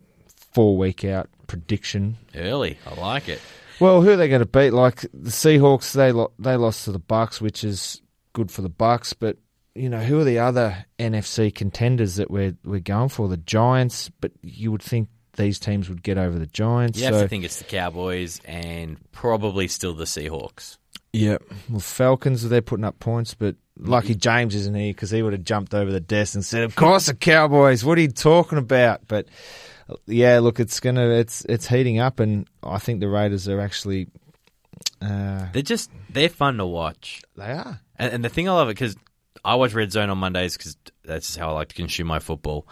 [0.54, 2.18] four week out prediction.
[2.36, 2.78] early.
[2.88, 3.40] I like it.
[3.80, 4.72] Well, who are they going to beat?
[4.72, 8.02] Like the Seahawks, they lo- they lost to the Bucks, which is
[8.34, 9.14] good for the Bucks.
[9.14, 9.38] But
[9.74, 13.28] you know, who are the other NFC contenders that we're we're going for?
[13.28, 17.00] The Giants, but you would think these teams would get over the Giants.
[17.00, 20.78] You have so, to think it's the Cowboys and probably still the Seahawks.
[21.14, 21.38] yeah,
[21.70, 25.44] well, Falcons they're putting up points, but lucky James isn't here because he would have
[25.44, 27.84] jumped over the desk and said, "Of course the Cowboys.
[27.84, 29.28] What are you talking about?" But
[30.06, 34.08] yeah, look, it's gonna it's it's heating up, and I think the Raiders are actually.
[35.02, 37.22] Uh, They're just they're fun to watch.
[37.36, 37.80] they are.
[37.98, 38.96] And, and the thing I love it because
[39.44, 42.20] I watch Red Zone on Mondays because that's just how I like to consume my
[42.20, 42.68] football.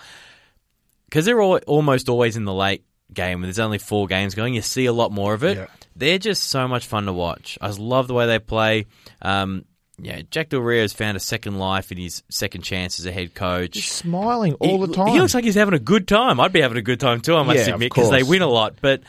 [1.09, 3.37] Because they're all, almost always in the late game.
[3.37, 4.53] And there's only four games going.
[4.53, 5.57] You see a lot more of it.
[5.57, 5.65] Yeah.
[5.95, 7.57] They're just so much fun to watch.
[7.61, 8.85] I love the way they play.
[9.21, 9.65] Um,
[10.01, 13.33] yeah, Jack Del Rio's found a second life in his second chance as a head
[13.33, 13.75] coach.
[13.75, 15.07] He's smiling all He- the time.
[15.09, 16.39] He looks like he's having a good time.
[16.39, 18.47] I'd be having a good time too, I must Yeah, admit, because they win a
[18.47, 18.75] lot.
[18.81, 19.01] But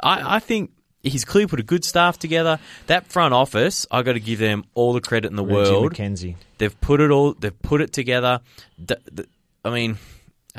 [0.00, 0.70] I, I think
[1.02, 2.60] he's clearly put a good staff together.
[2.86, 5.94] That front office, I got to give them all the credit in the Reggie world.
[5.94, 6.36] McKenzie.
[6.58, 7.32] They've put it all.
[7.32, 8.40] They've put it together.
[8.84, 9.24] D- d-
[9.64, 9.98] I mean,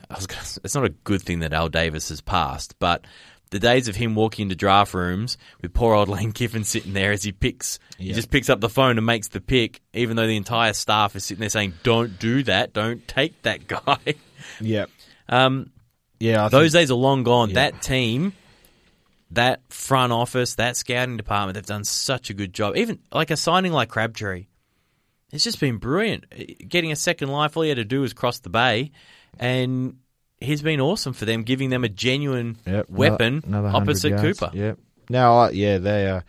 [0.09, 3.05] gonna, it's not a good thing that Al Davis has passed, but
[3.49, 7.11] the days of him walking into draft rooms with poor old Lane Kiffin sitting there
[7.11, 10.27] as he picks, he just picks up the phone and makes the pick, even though
[10.27, 12.73] the entire staff is sitting there saying, "Don't do that.
[12.73, 14.15] Don't take that guy."
[14.59, 14.85] Yeah,
[15.29, 15.71] Um,
[16.19, 16.45] yeah.
[16.45, 17.49] I those think, days are long gone.
[17.49, 17.55] Yeah.
[17.71, 18.33] That team,
[19.31, 22.75] that front office, that scouting department, they've done such a good job.
[22.77, 24.47] Even like a signing like Crabtree,
[25.31, 26.25] it's just been brilliant.
[26.67, 28.91] Getting a second life, all he had to do was cross the bay,
[29.39, 29.97] and
[30.39, 34.39] he's been awesome for them, giving them a genuine yep, weapon another, another opposite yards.
[34.39, 34.55] Cooper.
[34.55, 34.79] Yep.
[35.09, 36.25] No, I, yeah, they are.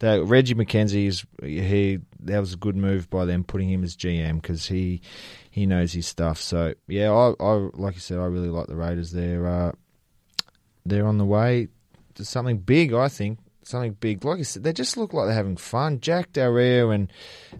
[0.00, 2.00] They, Reggie McKenzie is he.
[2.20, 5.00] That was a good move by them putting him as GM because he
[5.50, 6.40] he knows his stuff.
[6.40, 9.12] So yeah, I, I like you said, I really like the Raiders.
[9.12, 9.72] They're uh,
[10.84, 11.68] they're on the way
[12.14, 12.92] to something big.
[12.92, 14.24] I think something big.
[14.24, 16.00] Like I said, they just look like they're having fun.
[16.00, 17.12] Jack Del Rio and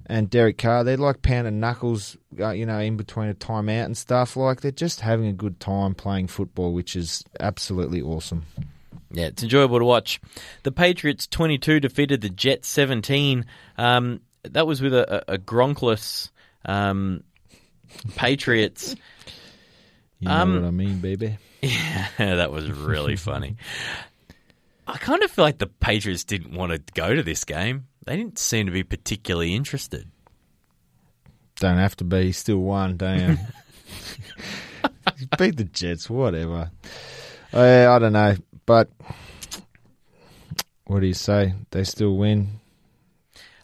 [0.07, 3.96] and Derek Carr, they're like pounding knuckles, uh, you know, in between a timeout and
[3.96, 4.36] stuff.
[4.36, 8.44] Like they're just having a good time playing football, which is absolutely awesome.
[9.11, 10.20] Yeah, it's enjoyable to watch.
[10.62, 13.44] The Patriots 22 defeated the Jets 17.
[13.76, 16.30] Um, that was with a, a, a Gronkless
[16.64, 17.22] um,
[18.16, 18.96] Patriots.
[20.18, 21.38] You know Um, what I mean, baby.
[21.64, 23.57] Yeah, that was really funny.
[24.86, 27.86] I kind of feel like the Patriots didn't want to go to this game.
[28.04, 30.10] They didn't seem to be particularly interested.
[31.56, 32.32] Don't have to be.
[32.32, 33.38] Still won, you?
[35.38, 36.70] Beat the Jets, whatever.
[37.52, 38.90] Uh, I don't know, but
[40.86, 41.54] what do you say?
[41.70, 42.60] They still win.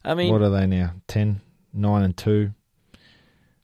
[0.05, 0.93] I mean, what are they now?
[1.09, 1.41] 10,
[1.73, 2.51] 9 and 2.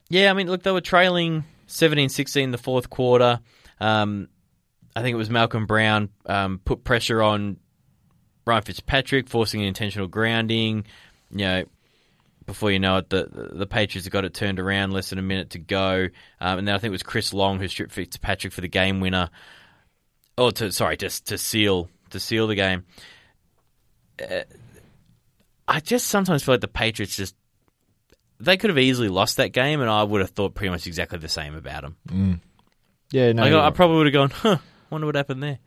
[0.08, 3.40] Yeah, I mean, look, they were trailing 17-16 in the fourth quarter.
[3.80, 4.28] Um,
[4.96, 7.58] I think it was Malcom Brown um, put pressure on
[8.46, 10.84] Ryan Fitzpatrick, forcing an intentional grounding.
[11.30, 11.64] You know,
[12.46, 14.92] before you know it, the the Patriots have got it turned around.
[14.92, 16.08] Less than a minute to go,
[16.40, 19.00] um, and then I think it was Chris Long who stripped Fitzpatrick for the game
[19.00, 19.30] winner.
[20.36, 22.84] Oh, to sorry, just to seal to seal the game.
[24.20, 24.42] Uh,
[25.66, 27.34] I just sometimes feel like the Patriots just
[28.40, 31.18] they could have easily lost that game, and I would have thought pretty much exactly
[31.18, 31.96] the same about them.
[32.08, 32.40] Mm.
[33.10, 34.58] Yeah, no, like, I, I probably would have gone, huh,
[34.90, 35.58] wonder what happened there.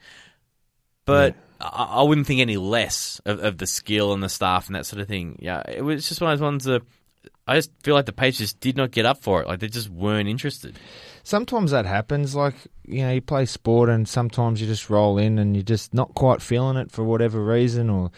[1.05, 1.67] But yeah.
[1.67, 4.85] I, I, wouldn't think any less of, of, the skill and the staff and that
[4.85, 5.39] sort of thing.
[5.41, 6.81] Yeah, it was just one of those ones that
[7.47, 9.47] I just feel like the Patriots did not get up for it.
[9.47, 10.77] Like they just weren't interested.
[11.23, 12.35] Sometimes that happens.
[12.35, 12.55] Like
[12.85, 16.13] you know, you play sport, and sometimes you just roll in, and you're just not
[16.13, 18.11] quite feeling it for whatever reason, or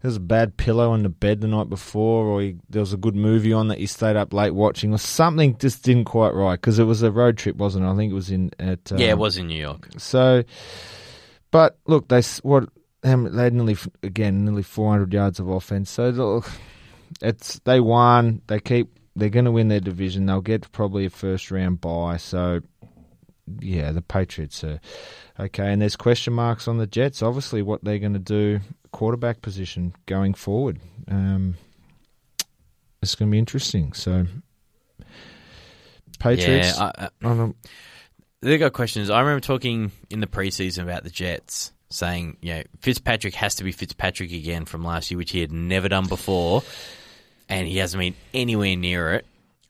[0.00, 2.92] there was a bad pillow in the bed the night before, or you, there was
[2.92, 6.34] a good movie on that you stayed up late watching, or something just didn't quite
[6.34, 7.88] right because it was a road trip, wasn't it?
[7.88, 9.88] I think it was in at um, yeah, it was in New York.
[9.98, 10.44] So,
[11.50, 12.68] but look, they what
[13.02, 15.90] they had nearly again nearly 400 yards of offense.
[15.90, 16.48] So look,
[17.20, 18.42] it's they won.
[18.46, 20.26] They keep they're going to win their division.
[20.26, 22.18] They'll get probably a first round bye.
[22.18, 22.60] So
[23.60, 24.80] yeah, the Patriots are
[25.40, 25.72] okay.
[25.72, 27.20] And there's question marks on the Jets.
[27.20, 28.60] Obviously, what they're going to do
[28.98, 30.80] quarterback position going forward.
[31.06, 31.54] Um,
[33.00, 33.92] it's going to be interesting.
[33.92, 34.26] So,
[36.18, 36.76] Patriots.
[36.76, 37.52] Yeah, I, I,
[38.42, 39.08] they got questions.
[39.08, 43.64] I remember talking in the preseason about the Jets, saying, you know, Fitzpatrick has to
[43.64, 46.64] be Fitzpatrick again from last year, which he had never done before,
[47.48, 49.26] and he hasn't been anywhere near it.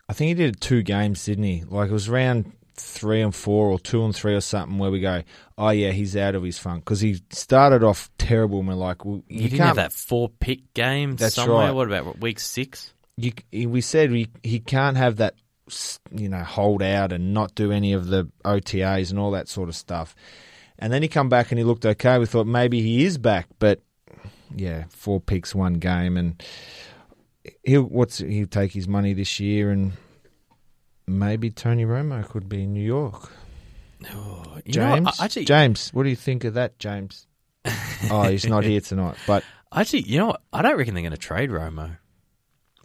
[0.08, 1.64] I think he did two games, didn't he?
[1.68, 2.50] Like it was round
[2.80, 5.22] three and four or two and three or something where we go,
[5.56, 8.58] oh yeah, he's out of his funk because he started off terrible.
[8.60, 11.58] and we're like, well, you he didn't can't have that four pick game That's somewhere.
[11.66, 11.70] right.
[11.70, 12.92] What about week six?
[13.16, 13.32] You,
[13.68, 15.34] we said we, he can't have that,
[16.12, 19.68] you know, hold out and not do any of the OTAs and all that sort
[19.68, 20.14] of stuff.
[20.78, 22.18] And then he come back and he looked okay.
[22.18, 23.80] We thought maybe he is back, but
[24.54, 26.42] yeah, four picks, one game, and
[27.64, 29.92] he'll what's he'll take his money this year and
[31.08, 33.30] maybe Tony Romo could be in New York.
[34.12, 37.26] Oh, James, know actually, James, what do you think of that, James?
[38.10, 39.42] oh, he's not here tonight, but
[39.72, 40.42] actually, you know what?
[40.52, 41.98] I don't reckon they're going to trade Romo.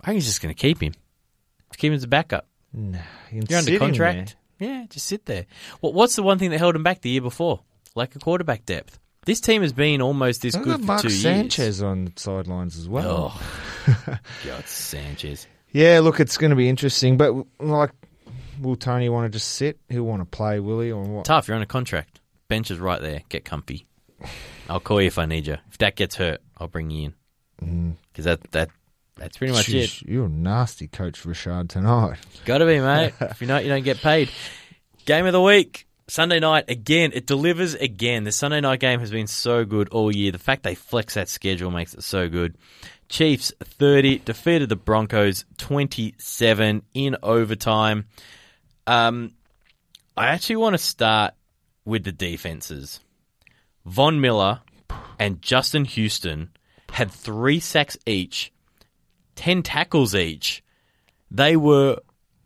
[0.01, 0.93] I think he's just going to keep him.
[1.77, 2.47] Keep him as a backup.
[2.71, 4.35] he can You're under contract.
[4.59, 5.45] Yeah, just sit there.
[5.81, 7.61] Well, what's the one thing that held him back the year before?
[7.95, 8.99] Lack of quarterback depth.
[9.25, 12.89] This team has been almost this good for Mark two Sanchez on the sidelines as
[12.89, 13.33] well.
[13.35, 15.47] Oh, God, Sanchez.
[15.71, 17.91] Yeah, look, it's going to be interesting, but like,
[18.63, 19.77] will Tony want to just sit?
[19.89, 21.25] He'll want to play, will he, or what?
[21.25, 21.47] Tough.
[21.47, 22.19] You're on a contract.
[22.47, 23.21] Bench is right there.
[23.29, 23.85] Get comfy.
[24.69, 25.57] I'll call you if I need you.
[25.69, 27.13] If that gets hurt, I'll bring you in.
[27.67, 27.95] Mm.
[28.11, 28.69] Because that that
[29.15, 30.01] that's pretty much it.
[30.01, 32.17] You're a nasty coach, Richard, tonight.
[32.45, 33.13] Got to be, mate.
[33.21, 34.29] if you're not, you don't get paid.
[35.05, 35.87] Game of the week.
[36.07, 37.11] Sunday night again.
[37.13, 38.23] It delivers again.
[38.23, 40.31] The Sunday night game has been so good all year.
[40.31, 42.55] The fact they flex that schedule makes it so good.
[43.09, 48.05] Chiefs 30 defeated the Broncos 27 in overtime.
[48.87, 49.33] Um,
[50.15, 51.33] I actually want to start
[51.85, 52.99] with the defenses.
[53.85, 54.61] Von Miller
[55.19, 56.49] and Justin Houston
[56.91, 58.51] had three sacks each,
[59.35, 60.63] 10 tackles each.
[61.31, 61.99] They were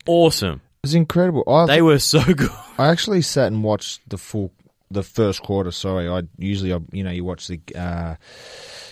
[0.05, 0.61] awesome.
[0.83, 1.43] It was incredible.
[1.47, 2.49] I, They were so good.
[2.77, 4.51] I actually sat and watched the full,
[4.89, 5.71] the first quarter.
[5.71, 8.15] Sorry, I usually, I, you know, you watch the uh,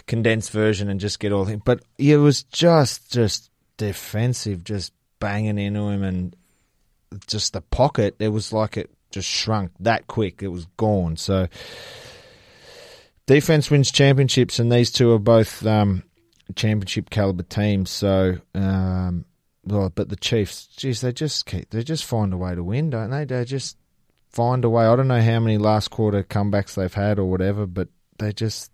[0.06, 1.58] condensed version and just get all the.
[1.58, 6.36] But it was just, just defensive, just banging into him, and
[7.28, 8.16] just the pocket.
[8.20, 10.42] It was like it just shrunk that quick.
[10.44, 11.18] It was gone.
[11.18, 11.48] So
[13.26, 16.04] defense wins championships, and these two are both um,
[16.56, 17.90] championship caliber teams.
[17.90, 18.38] So.
[18.54, 19.26] Um,
[19.68, 22.92] well, but the Chiefs, geez, they just keep, they just find a way to win,
[22.92, 23.26] don't they?
[23.26, 23.78] They just
[24.30, 24.86] find a way.
[24.86, 27.88] I don't know how many last quarter comebacks they've had or whatever, but
[28.20, 28.72] they just.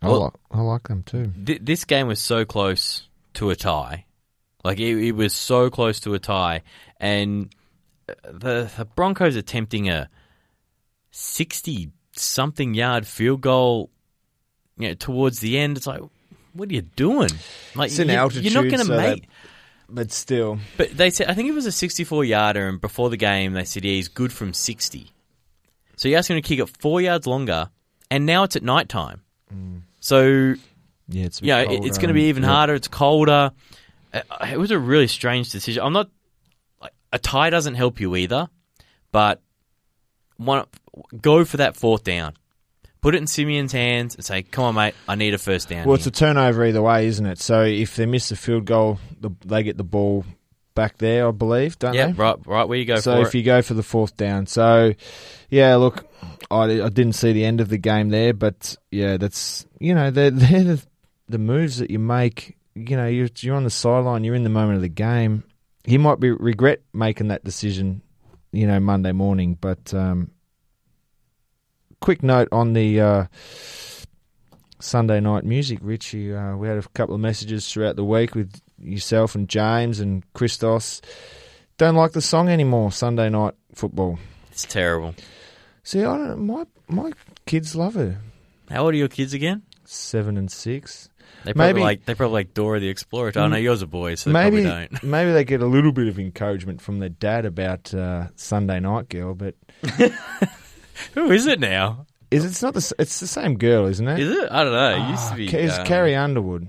[0.00, 1.32] I, Well- like, I like them too.
[1.44, 3.02] Th- this game was so close
[3.34, 4.04] to a tie.
[4.64, 6.62] Like, it, it was so close to a tie.
[6.98, 7.50] And
[8.24, 10.08] the, the Broncos attempting a
[11.10, 13.90] 60 something yard field goal
[14.76, 15.76] you know, towards the end.
[15.76, 16.00] It's like,
[16.52, 17.30] what are you doing?
[17.74, 19.22] Like, It's in you- altitude, You're not going to so make.
[19.22, 19.28] that-
[19.88, 23.16] But still, But they said I think it was a 64 yarder, and before the
[23.16, 25.10] game they said yeah, he's good from 60.
[25.96, 27.70] So you ask him to kick it four yards longer
[28.10, 29.22] and now it's at night time.
[29.54, 29.82] Mm.
[30.00, 30.54] So
[31.08, 32.48] Yeah, it's yeah, it, colder it's going to be um, even yeah.
[32.50, 32.74] harder.
[32.74, 33.52] It's colder.
[34.12, 35.82] Uh, It was a really strange decision.
[35.82, 36.10] I'm not
[37.12, 38.48] a tie doesn't help you either,
[39.12, 39.40] but
[40.36, 40.64] one
[41.20, 42.34] go for that fourth down.
[43.00, 45.86] Put it in Siemian's hands and say, "Come on, mate, I need a first down."
[45.86, 47.38] Well, it's a turnover either way, isn't it?
[47.38, 50.24] So if they miss the field goal, the, they get the ball
[50.74, 52.12] back there, I believe, don't yeah, they?
[52.12, 53.38] right, right where you go so if it.
[53.38, 54.94] you go for the fourth down, so
[55.48, 56.06] yeah, look,
[56.50, 60.10] I, I didn't see the end of the game there, but yeah, that's you know
[60.10, 60.82] they're, they're the,
[61.28, 62.56] the moves that you make.
[62.86, 65.44] You know, you're you're on the sideline, you're in the moment of the game.
[65.84, 68.02] He might be regret making that decision,
[68.52, 69.56] you know, Monday morning.
[69.60, 70.30] But um,
[72.00, 73.24] quick note on the uh,
[74.80, 76.34] Sunday night music, Richie.
[76.34, 80.22] Uh, we had a couple of messages throughout the week with yourself and James and
[80.34, 81.00] Christos.
[81.78, 82.92] Don't like the song anymore.
[82.92, 84.18] Sunday night football.
[84.50, 85.14] It's terrible.
[85.82, 86.46] See, I don't.
[86.46, 87.12] My my
[87.46, 88.16] kids love it.
[88.70, 89.62] How old are your kids again?
[89.84, 91.08] Seven and six.
[91.44, 93.32] They probably Maybe- like they probably like Dora the Explorer.
[93.36, 93.62] Oh no, Mm.
[93.62, 95.02] yours are boys, so they maybe probably don't.
[95.04, 99.08] maybe they get a little bit of encouragement from their dad about uh, Sunday night
[99.08, 99.54] girl, but
[101.14, 102.06] Who is it now?
[102.30, 104.18] is it's not the it's the same girl, isn't it?
[104.18, 104.48] Is it?
[104.50, 105.06] I don't know.
[105.06, 105.48] It used to Ah, be.
[105.48, 106.68] Ca- it's um, Carrie Underwood.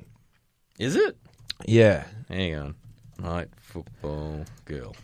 [0.78, 1.18] Is it?
[1.66, 2.76] Yeah, Hang on.
[3.22, 4.96] Night football girl.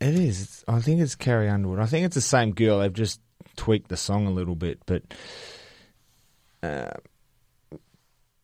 [0.00, 0.42] it is.
[0.42, 1.80] It's, I think it's Carrie Underwood.
[1.80, 2.78] I think it's the same girl.
[2.78, 3.20] They've just
[3.56, 5.02] tweaked the song a little bit, but.
[6.62, 6.90] Uh,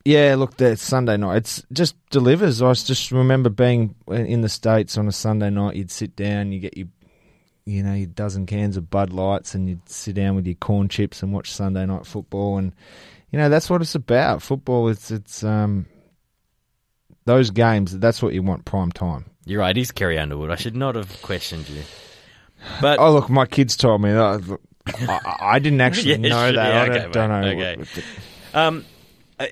[0.05, 1.36] yeah, look, that Sunday night.
[1.38, 2.61] It's just delivers.
[2.62, 5.76] I just remember being in the states on a Sunday night.
[5.76, 6.88] You'd sit down, you get your,
[7.64, 10.88] you know, your dozen cans of Bud Lights, and you'd sit down with your corn
[10.88, 12.59] chips and watch Sunday night football.
[12.59, 12.72] And
[13.30, 14.42] you know that's what it's about.
[14.42, 14.88] Football.
[14.88, 15.86] It's it's um
[17.24, 17.98] those games.
[17.98, 19.24] That's what you want prime time.
[19.46, 19.74] You're right.
[19.76, 20.50] He's Carrie Underwood.
[20.50, 21.82] I should not have questioned you.
[22.80, 24.59] But Oh look, my kids told me that.
[25.09, 26.55] I, I didn't actually Yeah, know that.
[26.55, 27.40] yeah, I don't, okay, don't know.
[27.40, 28.02] mate, what- okay.
[28.52, 28.84] what- Um,
[29.40, 29.46] uh,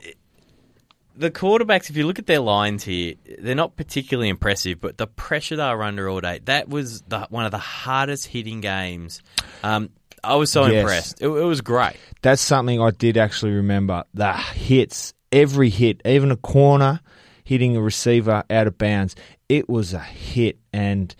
[1.16, 5.06] the quarterbacks, if you look at their lines here, they're not particularly impressive, but the
[5.06, 9.22] pressure they were under all day, that was the, one of the hardest hitting games.
[9.62, 9.90] Um,
[10.24, 10.82] I was so Yes.
[10.82, 11.20] impressed.
[11.20, 11.96] It, it was great.
[12.22, 14.04] That's something I did actually remember.
[14.14, 17.00] The hits, every hit, even a corner
[17.44, 19.16] hitting a receiver out of bounds,
[19.48, 20.58] it was a hit.
[20.72, 21.14] And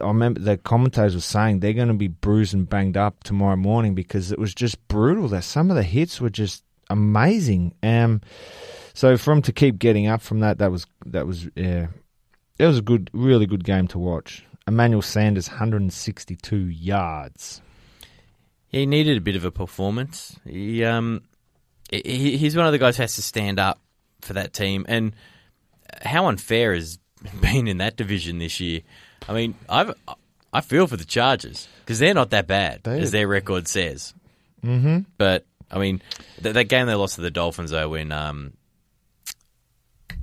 [0.00, 3.56] I remember the commentators were saying they're going to be bruised and banged up tomorrow
[3.56, 5.28] morning because it was just brutal.
[5.28, 7.74] That some of the hits were just amazing.
[7.82, 8.20] Um,
[8.94, 11.88] so for him to keep getting up from that, that was that was yeah,
[12.58, 14.44] it was a good, really good game to watch.
[14.66, 17.60] Emmanuel Sanders, 162 yards.
[18.68, 20.38] He needed a bit of a performance.
[20.46, 21.22] He, um,
[21.90, 23.80] he, he's one of the guys who has to stand up
[24.22, 24.86] for that team.
[24.88, 25.14] And
[26.02, 26.98] how unfair has
[27.40, 28.80] been in that division this year?
[29.28, 29.94] I mean, I've,
[30.52, 34.14] I feel for the Chargers because they're not that bad They- as their record says.
[34.64, 35.00] Mm-hmm.
[35.18, 36.00] But I mean,
[36.42, 38.52] th- that game they lost to the Dolphins though, when um,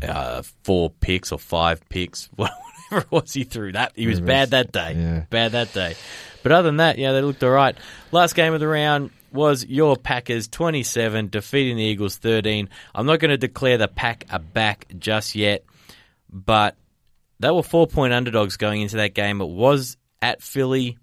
[0.08, 2.58] uh, four picks or five picks, whatever
[2.92, 4.94] it was he threw, that he was bad that day.
[4.98, 5.20] yeah.
[5.30, 5.96] Bad that day.
[6.44, 7.76] But other than that, yeah, they looked all right.
[8.12, 12.70] Last game of the round was your Packers 27 defeating the Eagles 13.
[12.96, 15.64] I'm not going to declare the Pack a back just yet,
[16.32, 16.76] but
[17.40, 19.42] they were four point underdogs going into that game.
[19.42, 20.98] It was at Philly,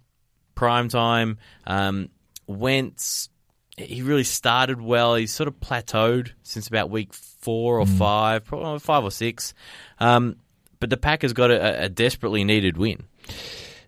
[0.55, 1.39] prime time.
[1.67, 2.09] Um,
[2.47, 3.29] Wentz,
[3.77, 5.15] he really started well.
[5.15, 7.99] He's sort of plateaued since about week four or mm.
[7.99, 9.55] five, probably uh, five or six.
[9.99, 10.37] Um,
[10.81, 13.05] but the Packers got a, a desperately needed win.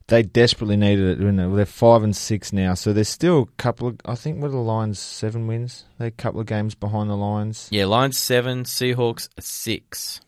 [0.08, 1.14] They desperately needed it.
[1.16, 1.56] didn't they?
[1.56, 3.98] They're five and six now, so there's still a couple of.
[4.06, 5.84] I think what are the Lions seven wins?
[5.98, 7.68] They're a couple of games behind the Lions.
[7.70, 10.20] Yeah, Lions seven, Seahawks six.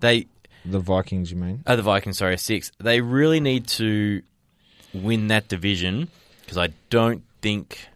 [0.00, 0.26] They
[0.66, 1.62] The Vikings, you mean?
[1.66, 2.70] oh, the Vikings, sorry, six.
[2.78, 4.22] They really need to
[4.92, 6.08] win that division
[6.42, 7.88] because I don't think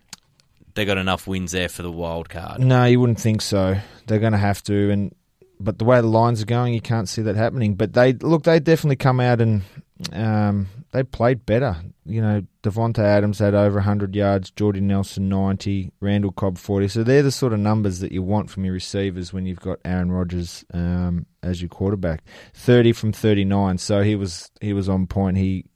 [0.75, 2.61] they got enough wins there for the wild card.
[2.61, 3.79] No, you wouldn't think so.
[4.07, 5.15] They're going to have to, and
[5.61, 7.75] but the way the lines are going, you can't see that happening.
[7.75, 9.63] But they look, they definitely come out and
[10.13, 11.77] um, they played better.
[12.07, 16.89] You know, Davante Adams had over 100 yards, Jordy Nelson 90, Randall Cobb 40.
[16.89, 19.79] So they're the sort of numbers that you want from your receivers when you've got
[19.85, 22.23] Aaron Rodgers um, as your quarterback.
[22.55, 25.37] 30 from 39, so he was he was on point.
[25.37, 25.67] He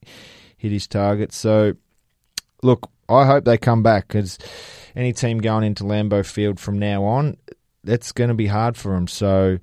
[0.57, 1.33] hit his target.
[1.33, 1.75] So
[2.63, 4.39] look, I hope they come back because
[4.97, 7.37] any team going into Lambeau Field from now on,
[7.83, 9.07] that's going to be hard for them.
[9.09, 9.59] So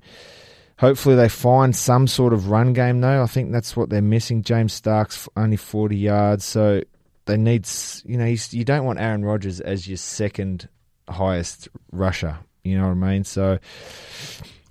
[0.78, 3.22] hopefully they find some sort of run game, though.
[3.22, 4.42] I think that's what they're missing.
[4.42, 6.82] James Starks only 40 yards, so
[7.26, 7.68] they need,
[8.04, 10.68] you know, you don't want Aaron Rodgers as your second
[11.08, 12.38] highest rusher.
[12.64, 13.24] You know what I mean?
[13.24, 13.58] So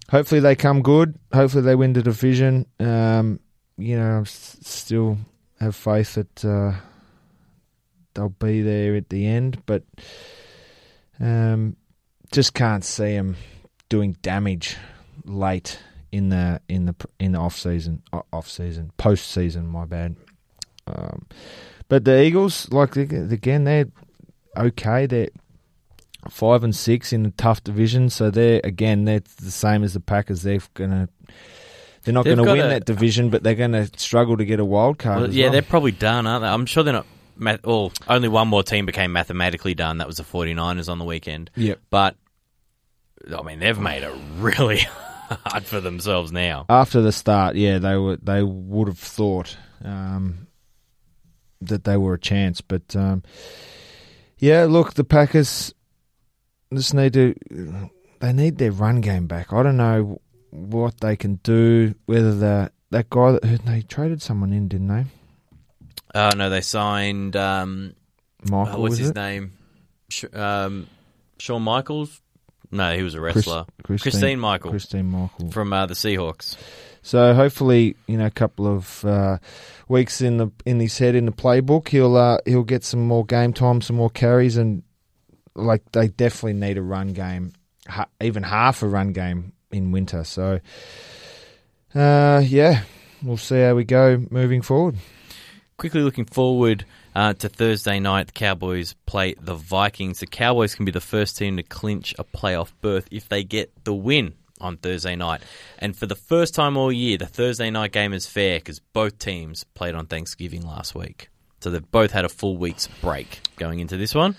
[0.09, 1.17] hopefully they come good.
[1.33, 2.65] Hopefully they win the division.
[2.79, 3.39] Um,
[3.77, 5.17] you know, still
[5.59, 6.73] have faith that uh,
[8.13, 9.83] they'll be there at the end, but
[11.21, 11.75] Um,
[12.31, 13.35] just can't see them
[13.89, 14.77] doing damage
[15.25, 15.79] late
[16.11, 18.01] in the in the in the off season,
[18.33, 19.67] off season, post season.
[19.67, 20.15] My bad.
[20.87, 21.27] Um,
[21.87, 23.85] but the Eagles, like again, they're
[24.57, 25.05] okay.
[25.05, 25.29] They're
[26.29, 29.99] five and six in a tough division, so they're again they're the same as the
[29.99, 30.41] Packers.
[30.41, 31.09] They're gonna.
[32.03, 34.59] They're not going to win a, that division, but they're going to struggle to get
[34.59, 35.21] a wild card.
[35.21, 35.51] Well, yeah, well.
[35.51, 36.47] they're probably done, aren't they?
[36.47, 37.05] I'm sure they're not.
[37.41, 39.97] Math- well, only one more team became mathematically done.
[39.97, 41.49] That was the 49ers on the weekend.
[41.55, 41.79] Yep.
[41.89, 42.15] But
[43.35, 44.77] I mean, they've made it really
[45.45, 46.65] hard for themselves now.
[46.69, 50.47] After the start, yeah, they were they would have thought um,
[51.61, 53.23] that they were a chance, but um,
[54.37, 55.73] yeah, look, the Packers
[56.71, 57.35] just need to
[58.19, 59.51] they need their run game back.
[59.51, 60.21] I don't know
[60.51, 61.95] what they can do.
[62.05, 65.05] Whether the that guy that they traded someone in, didn't they?
[66.13, 67.35] Uh, no, they signed.
[67.35, 67.93] Um,
[68.43, 69.15] Michael, uh, what's his it?
[69.15, 69.53] name?
[70.09, 70.87] Sh- um,
[71.37, 72.21] Shawn Michaels.
[72.71, 73.65] No, he was a wrestler.
[73.83, 74.71] Chris, Christine, Christine Michael.
[74.71, 76.55] Christine Michael from uh, the Seahawks.
[77.01, 79.37] So hopefully, you know, a couple of uh,
[79.87, 83.25] weeks in the in his head in the playbook, he'll uh, he'll get some more
[83.25, 84.83] game time, some more carries, and
[85.55, 87.53] like they definitely need a run game,
[87.87, 90.23] ha- even half a run game in winter.
[90.23, 90.59] So,
[91.95, 92.83] uh, yeah,
[93.23, 94.95] we'll see how we go moving forward.
[95.81, 100.19] Quickly looking forward uh, to Thursday night, the Cowboys play the Vikings.
[100.19, 103.71] The Cowboys can be the first team to clinch a playoff berth if they get
[103.83, 105.41] the win on Thursday night.
[105.79, 109.17] And for the first time all year, the Thursday night game is fair because both
[109.17, 111.29] teams played on Thanksgiving last week.
[111.61, 114.35] So they've both had a full week's break going into this one.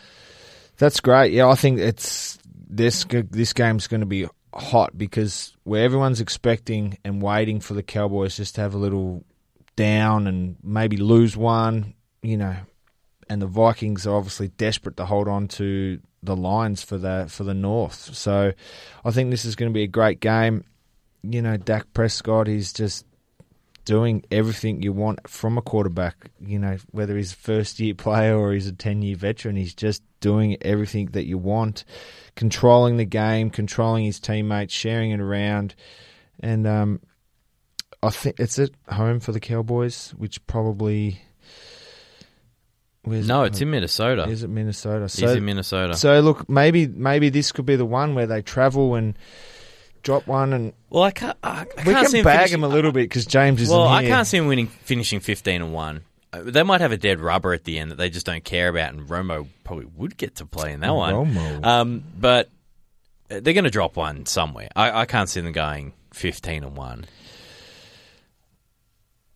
[0.79, 1.33] That's great.
[1.33, 2.39] Yeah, I think it's
[2.71, 7.83] this this game's going to be hot because where everyone's expecting and waiting for the
[7.83, 9.25] Cowboys just to have a little
[9.77, 12.57] down and maybe lose one, you know,
[13.29, 17.45] and the Vikings are obviously desperate to hold on to the lines for the for
[17.45, 18.15] the North.
[18.15, 18.53] So
[19.05, 20.65] I think this is going to be a great game.
[21.23, 23.07] You know, Dak Prescott, he's just
[23.85, 26.31] doing everything you want from a quarterback.
[26.41, 29.75] You know, whether he's a first year player or he's a 10 year veteran, he's
[29.75, 31.85] just doing everything that you want,
[32.37, 35.75] controlling the game, controlling his teammates, sharing it around.
[36.41, 37.01] And um,
[38.03, 41.21] I think it's at home for the Cowboys, which probably.
[43.05, 43.49] no, it?
[43.49, 44.25] it's in Minnesota.
[44.25, 45.09] Is it Minnesota?
[45.09, 45.97] So, it's in Minnesota.
[45.97, 49.17] So look, maybe maybe this could be the one where they travel and
[50.03, 50.73] drop one and.
[50.91, 51.39] Well, I can't.
[51.43, 53.71] I, I we can't can bag him a little bit because James is.
[53.71, 56.03] Well, I can't see him winning, finishing fifteen and one.
[56.33, 58.69] Uh, they might have a dead rubber at the end that they just don't care
[58.69, 61.15] about, and Romo probably would get to play in that one.
[61.15, 61.65] Romo.
[61.65, 62.49] Um, but
[63.29, 64.69] they're going to drop one somewhere.
[64.75, 67.07] I, I can't see them going fifteen and one.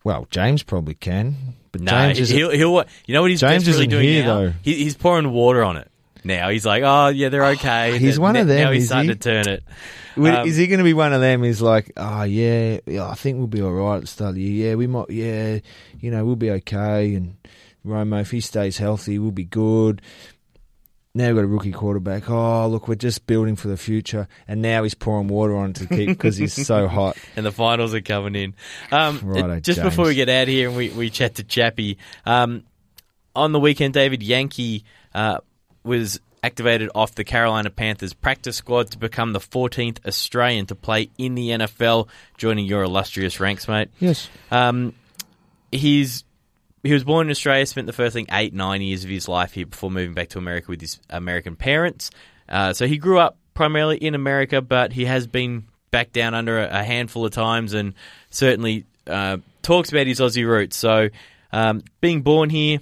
[0.07, 1.35] Well, James probably can,
[1.73, 2.85] but no, James he'll, he'll.
[3.05, 4.39] You know what he's James really doing here, now?
[4.39, 4.53] Though.
[4.61, 5.91] He, he's pouring water on it
[6.23, 6.47] now.
[6.47, 7.97] He's like, oh yeah, they're okay.
[7.99, 8.61] He's one of them.
[8.61, 9.15] Now he's is starting he?
[9.15, 9.65] to turn it.
[10.15, 11.43] Um, is he going to be one of them?
[11.43, 14.35] He's like, oh yeah, yeah, I think we'll be all right at the start of
[14.35, 14.69] the year.
[14.69, 15.09] Yeah, we might.
[15.09, 15.59] Yeah,
[15.99, 17.13] you know, we'll be okay.
[17.13, 17.35] And
[17.85, 20.01] Romo, if he stays healthy, we'll be good.
[21.17, 22.29] Now we've got a rookie quarterback.
[22.29, 24.27] Oh, look, we're just building for the future.
[24.47, 27.17] And now he's pouring water on to keep because he's so hot.
[27.35, 28.53] and the finals are coming in.
[28.91, 29.89] Um, Righto, just James.
[29.89, 31.97] before we get out here and we, we chat to Chappie,
[32.27, 32.65] um,
[33.35, 34.83] on the weekend, David Yankey
[35.15, 35.39] uh,
[35.83, 41.09] was activated off the Carolina Panthers practice squad to become the 14th Australian to play
[41.17, 43.89] in the NFL, joining your illustrious ranks, mate.
[43.99, 44.29] Yes.
[44.51, 44.93] Um,
[45.71, 46.23] he's
[46.83, 49.53] he was born in Australia, spent the first thing eight, nine years of his life
[49.53, 52.11] here before moving back to America with his American parents.
[52.47, 56.59] Uh, so he grew up primarily in America, but he has been back down under
[56.59, 57.93] a, a handful of times and
[58.29, 60.77] certainly uh, talks about his Aussie roots.
[60.77, 61.09] So
[61.51, 62.79] um, being born here,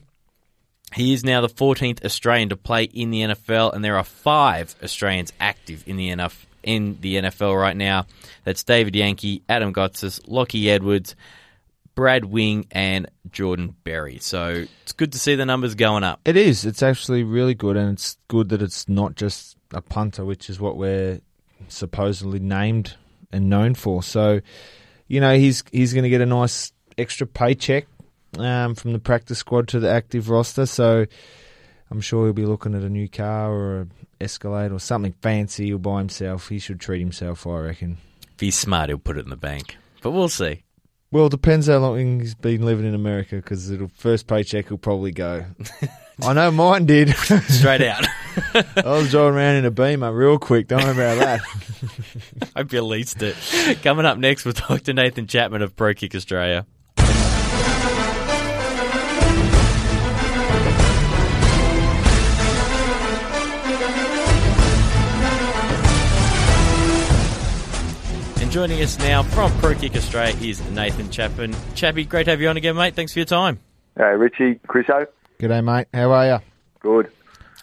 [0.93, 4.75] he is now the 14th Australian to play in the NFL, and there are five
[4.83, 6.45] Australians active in the NFL.
[6.63, 8.07] In the NFL right now,
[8.43, 11.15] that's David Yankey, Adam Gotsis, Lachie Edwards,
[11.95, 14.19] Brad Wing and Jordan Berry.
[14.19, 16.19] So it's good to see the numbers going up.
[16.25, 16.65] It is.
[16.65, 20.59] It's actually really good, and it's good that it's not just a punter, which is
[20.59, 21.21] what we're
[21.69, 22.95] supposedly named
[23.31, 24.03] and known for.
[24.03, 24.41] So,
[25.07, 27.87] you know, he's he's going to get a nice extra paycheck
[28.37, 30.65] um, from the practice squad to the active roster.
[30.65, 31.05] So,
[31.89, 33.87] I'm sure he'll be looking at a new car or a
[34.21, 35.65] Escalade or something fancy.
[35.65, 36.49] He'll buy himself.
[36.49, 37.97] He should treat himself, I reckon.
[38.33, 39.77] If he's smart, he'll put it in the bank.
[40.01, 40.63] But we'll see.
[41.15, 44.77] Well, it depends how long he's been living in America because the first paycheck will
[44.77, 45.45] probably go.
[46.21, 47.15] I know mine did.
[47.15, 48.05] Straight out.
[48.53, 50.67] I was driving around in a Beamer real quick.
[50.67, 51.39] Don't worry about that.
[52.57, 53.37] Hope you leased it.
[53.81, 56.65] Coming up next, we'll talk to Nathan Chapman of Pro Kick Australia.
[68.55, 71.53] Joining us now from Pro Kick Australia is Nathan Chapman.
[71.73, 72.95] Chappy, great to have you on again, mate.
[72.95, 73.59] Thanks for your time.
[73.97, 75.07] Hey, Richie, Chriso.
[75.39, 75.87] G'day, mate.
[75.93, 76.39] How are you?
[76.79, 77.11] Good.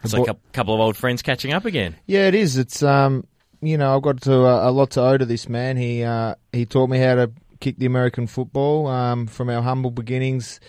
[0.05, 1.97] It's like a couple of old friends catching up again.
[2.05, 2.59] Yeah, it is.
[2.59, 3.27] It's um,
[3.63, 5.79] you know, I've got to, uh, a lot to owe to this man.
[5.79, 9.93] He uh, he taught me how to kick the American football um, from our humble
[9.93, 10.61] beginnings.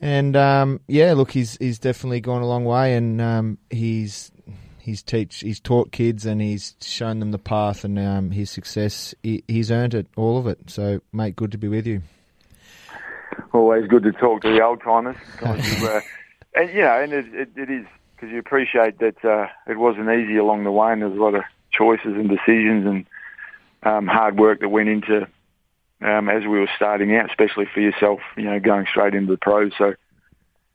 [0.00, 4.32] And um, yeah, look, he's he's definitely gone a long way, and um, he's
[4.90, 9.14] he's teach he's taught kids and he's shown them the path, and um, his success
[9.22, 10.58] he, he's earned it, all of it.
[10.66, 12.02] So, mate, good to be with you.
[13.52, 16.00] Always good to talk to the old timers, uh,
[16.54, 20.10] and you know, and it, it, it is because you appreciate that uh, it wasn't
[20.10, 23.06] easy along the way, and there's a lot of choices and decisions and
[23.82, 25.26] um, hard work that went into
[26.02, 29.38] um, as we were starting out, especially for yourself, you know, going straight into the
[29.38, 29.72] pros.
[29.78, 29.94] So,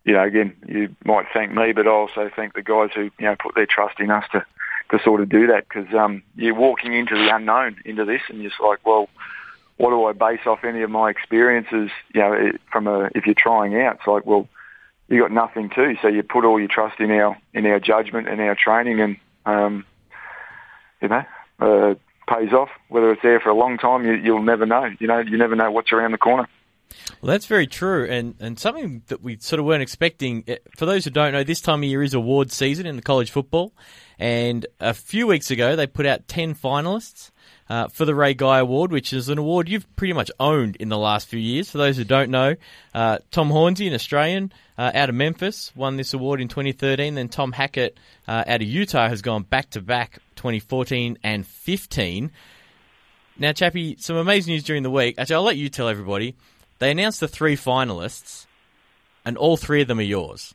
[0.06, 3.26] you know, again, you might thank me, but I also thank the guys who, you
[3.26, 4.46] know, put their trust in us to,
[4.92, 8.40] to sort of do that because um, you're walking into the unknown into this and
[8.40, 9.10] you're just like, well,
[9.78, 13.36] what do I base off any of my experiences, you know, from a, if you're
[13.36, 13.96] trying out?
[13.96, 14.48] It's like, well,
[15.10, 18.30] you got nothing to, so you put all your trust in our, in our judgment
[18.30, 19.86] and our training and, um,
[21.02, 21.24] you know,
[21.60, 21.96] uh,
[22.28, 22.70] pays off.
[22.90, 24.90] Whether it's there for a long time, you, you'll never know.
[25.00, 26.48] You know, you never know what's around the corner.
[27.22, 30.44] Well, that's very true, and and something that we sort of weren't expecting.
[30.48, 33.02] Eh, for those who don't know, this time of year is award season in the
[33.02, 33.74] college football,
[34.20, 37.32] and a few weeks ago they put out ten finalists.
[37.68, 40.90] Uh, for the Ray Guy Award, which is an award you've pretty much owned in
[40.90, 41.68] the last few years.
[41.68, 42.56] For those who don't know,
[42.94, 47.16] uh, Tom Hornsey, an Australian uh, out of Memphis, won this award in 2013.
[47.16, 52.32] Then Tom Hackett uh, out of Utah has gone back to back 2014 and 15.
[53.38, 55.16] Now, Chappie, some amazing news during the week.
[55.18, 56.36] Actually, I'll let you tell everybody.
[56.80, 58.46] They announced the three finalists,
[59.24, 60.54] and all three of them are yours.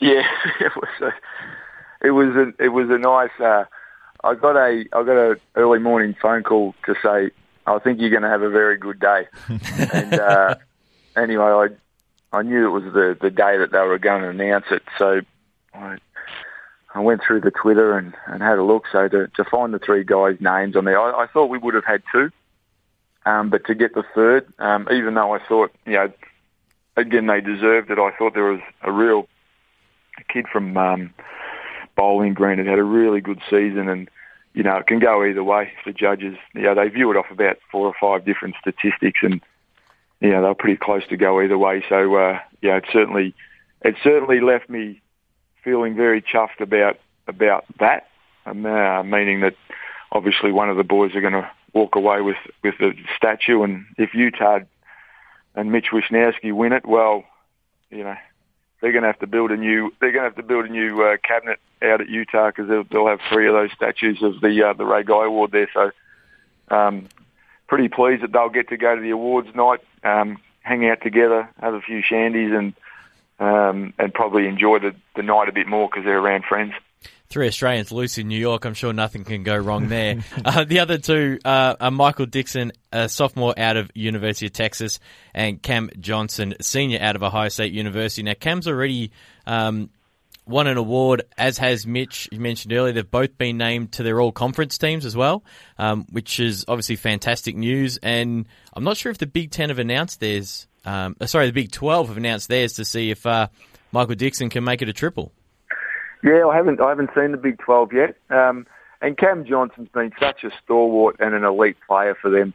[0.00, 0.26] Yeah,
[0.60, 3.30] it was a, it was a, it was a nice.
[3.40, 3.64] Uh,
[4.24, 7.30] I got a I got a early morning phone call to say
[7.66, 9.26] I think you're going to have a very good day.
[9.92, 10.54] and uh,
[11.16, 11.68] anyway, I
[12.36, 15.20] I knew it was the the day that they were going to announce it, so
[15.74, 15.98] I
[16.94, 18.84] I went through the Twitter and, and had a look.
[18.90, 21.74] So to, to find the three guys' names on there, I, I thought we would
[21.74, 22.30] have had two.
[23.26, 26.12] Um, but to get the third, um, even though I thought, you know,
[26.96, 29.28] again, they deserved it, I thought there was a real
[30.18, 31.14] a kid from um,
[31.96, 34.08] Bowling Green that had a really good season and,
[34.54, 36.36] you know, it can go either way for judges.
[36.54, 39.40] You know, they view it off about four or five different statistics and,
[40.20, 41.84] you know, they're pretty close to go either way.
[41.88, 43.34] So, uh, yeah, it certainly,
[43.82, 45.00] it certainly left me
[45.62, 48.08] feeling very chuffed about about that,
[48.46, 49.54] um, uh, meaning that
[50.12, 53.86] obviously one of the boys are going to walk away with with the statue, and
[53.96, 54.60] if Utah
[55.54, 57.24] and Mitch Wishnowsky win it, well,
[57.90, 58.16] you know
[58.80, 60.68] they're going to have to build a new they're going to have to build a
[60.68, 64.40] new uh, cabinet out at Utah because they'll, they'll have three of those statues of
[64.40, 65.68] the uh, the Ray Guy Award there.
[65.72, 65.90] So,
[66.74, 67.08] um,
[67.66, 71.48] pretty pleased that they'll get to go to the awards night, um, hang out together,
[71.60, 72.74] have a few shandies, and
[73.40, 76.72] um, and probably enjoy the, the night a bit more because they're around friends.
[77.30, 78.64] Three Australians loose in New York.
[78.64, 80.24] I'm sure nothing can go wrong there.
[80.44, 84.98] uh, the other two uh, are Michael Dickson, a sophomore out of University of Texas,
[85.34, 88.22] and Cam Johnston, senior out of Ohio State University.
[88.22, 89.12] Now, Cam's already
[89.46, 89.90] um,
[90.46, 92.28] won an award, as has Mitch.
[92.32, 95.44] You mentioned earlier, they've both been named to their all conference teams as well,
[95.78, 97.98] um, which is obviously fantastic news.
[98.02, 101.52] And I'm not sure if the Big Ten have announced theirs um, uh, sorry, the
[101.52, 103.48] Big 12 have announced theirs to see if uh,
[103.92, 105.32] Michael Dickson can make it a triple.
[106.22, 108.16] Yeah, I haven't I haven't seen the Big 12 yet.
[108.30, 108.66] Um,
[109.00, 112.52] and Cam Johnston's been such a stalwart and an elite player for them.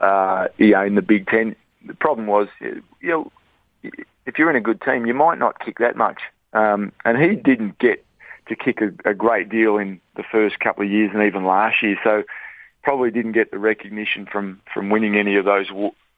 [0.00, 1.56] Uh, yeah, in the Big Ten.
[1.86, 3.32] The problem was, you know,
[3.82, 6.20] if you're in a good team, you might not kick that much.
[6.52, 8.04] Um, and he didn't get
[8.48, 11.82] to kick a, a great deal in the first couple of years and even last
[11.82, 11.96] year.
[12.04, 12.22] So
[12.82, 15.66] probably didn't get the recognition from from winning any of those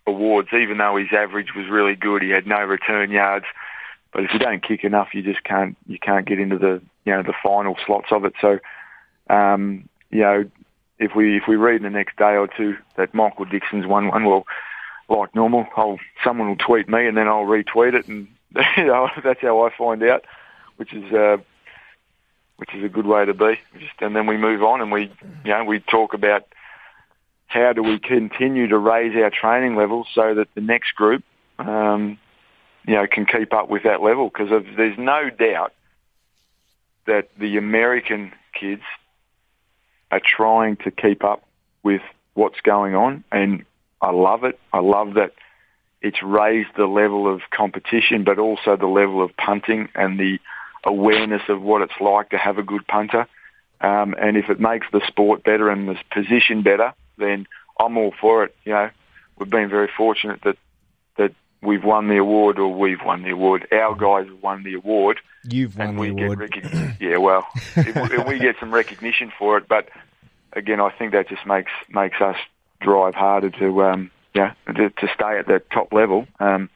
[0.07, 2.22] awards, even though his average was really good.
[2.22, 3.47] He had no return yards,
[4.17, 7.12] but if you don't kick enough, you just can't you can't get into the you
[7.12, 8.33] know the final slots of it.
[8.41, 8.59] So,
[9.29, 10.51] um, you know,
[10.99, 14.09] if we if we read in the next day or two that Michael Dickson's won
[14.09, 14.47] one, well,
[15.11, 18.27] like normal, I'll someone will tweet me and then I'll retweet it, and
[18.79, 20.25] you know that's how I find out,
[20.79, 21.12] which is.
[21.12, 21.37] Uh,
[22.59, 23.59] which is a good way to be.
[23.79, 25.12] Just and then we move on and we,
[25.45, 26.47] you know, we talk about
[27.49, 31.23] how do we continue to raise our training levels so that the next group,
[31.59, 32.17] um,
[32.87, 34.28] you know, can keep up with that level?
[34.28, 35.72] Because there's no doubt
[37.07, 38.82] that the American kids
[40.11, 41.43] are trying to keep up
[41.82, 42.03] with
[42.34, 43.64] what's going on, and
[44.01, 44.59] I love it.
[44.72, 45.32] I love that
[46.01, 50.39] it's raised the level of competition, but also the level of punting and the
[50.84, 53.26] awareness of what it's like to have a good punter.
[53.80, 57.47] Um, and if it makes the sport better and the position better, then
[57.78, 58.55] I'm all for it.
[58.64, 58.91] You know,
[59.39, 60.59] we've been very fortunate that that
[61.67, 63.67] we've won the award, or we've won the award.
[63.73, 65.21] Our guys have won the award.
[65.45, 66.53] You've won and the we award.
[66.53, 69.69] Get yeah, well, and we get some recognition for it.
[69.69, 69.89] But
[70.53, 72.37] again, I think that just makes makes us
[72.81, 76.71] drive harder to um, yeah to, to stay at that top level um,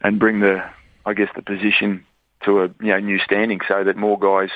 [0.00, 0.64] and bring the
[1.04, 2.06] I guess the position
[2.44, 4.50] to a you know new standing, so that more guys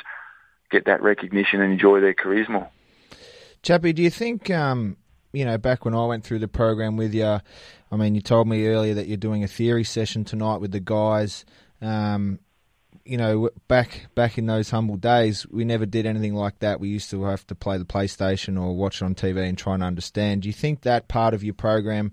[0.70, 2.68] get that recognition and enjoy their careers more.
[3.62, 4.96] Chappie, do you think, um,
[5.32, 7.40] you know, back when I went through the program with you,
[7.90, 10.80] I mean, you told me earlier that you're doing a theory session tonight with the
[10.80, 11.44] guys.
[11.80, 12.38] Um,
[13.04, 16.80] you know, back back in those humble days, we never did anything like that.
[16.80, 19.74] We used to have to play the PlayStation or watch it on TV and try
[19.74, 20.42] and understand.
[20.42, 22.12] Do you think that part of your program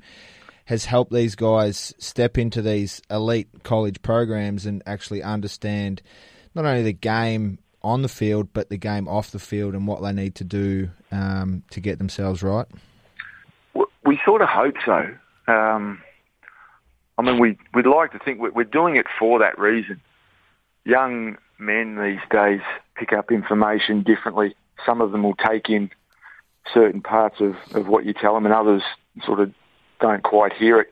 [0.65, 6.01] has helped these guys step into these elite college programs and actually understand
[6.55, 10.01] not only the game on the field, but the game off the field and what
[10.01, 12.67] they need to do um, to get themselves right?
[14.09, 15.05] We sort of hope so.
[15.47, 16.01] Um,
[17.19, 20.01] I mean, we, we'd like to think we're doing it for that reason.
[20.83, 22.61] Young men these days
[22.95, 24.55] pick up information differently.
[24.83, 25.91] Some of them will take in
[26.73, 28.81] certain parts of, of what you tell them, and others
[29.23, 29.53] sort of
[30.01, 30.87] don't quite hear it.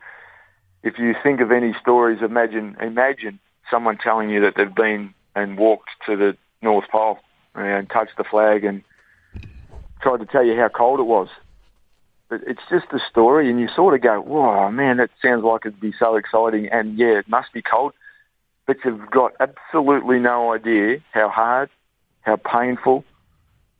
[0.84, 3.40] If you think of any stories, imagine imagine
[3.72, 7.18] someone telling you that they've been and walked to the North Pole
[7.56, 8.84] and touched the flag and
[10.04, 11.30] tried to tell you how cold it was.
[12.30, 15.66] But it's just a story, and you sort of go, "Whoa, man, that sounds like
[15.66, 17.94] it'd be so exciting." And yeah, it must be cold,
[18.66, 21.70] but you've got absolutely no idea how hard,
[22.22, 23.06] how painful,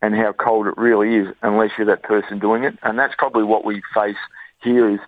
[0.02, 2.78] and how cold it really is, unless you're that person doing it.
[2.84, 4.16] And that's probably what we face
[4.62, 5.00] here: is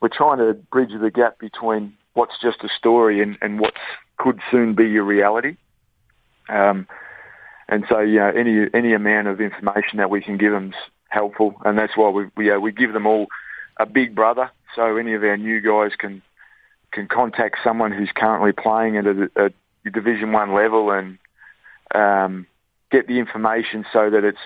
[0.00, 3.74] we're trying to bridge the gap between what's just a story and, and what
[4.18, 5.56] could soon be your reality.
[6.48, 6.86] Um,
[7.68, 10.74] and so, you know, any any amount of information that we can give them's
[11.10, 13.26] helpful, and that's why we we, uh, we give them all
[13.78, 14.50] a big brother.
[14.74, 16.22] So any of our new guys can
[16.92, 21.18] can contact someone who's currently playing at a, a Division One level and
[21.94, 22.46] um,
[22.90, 24.38] get the information so that it's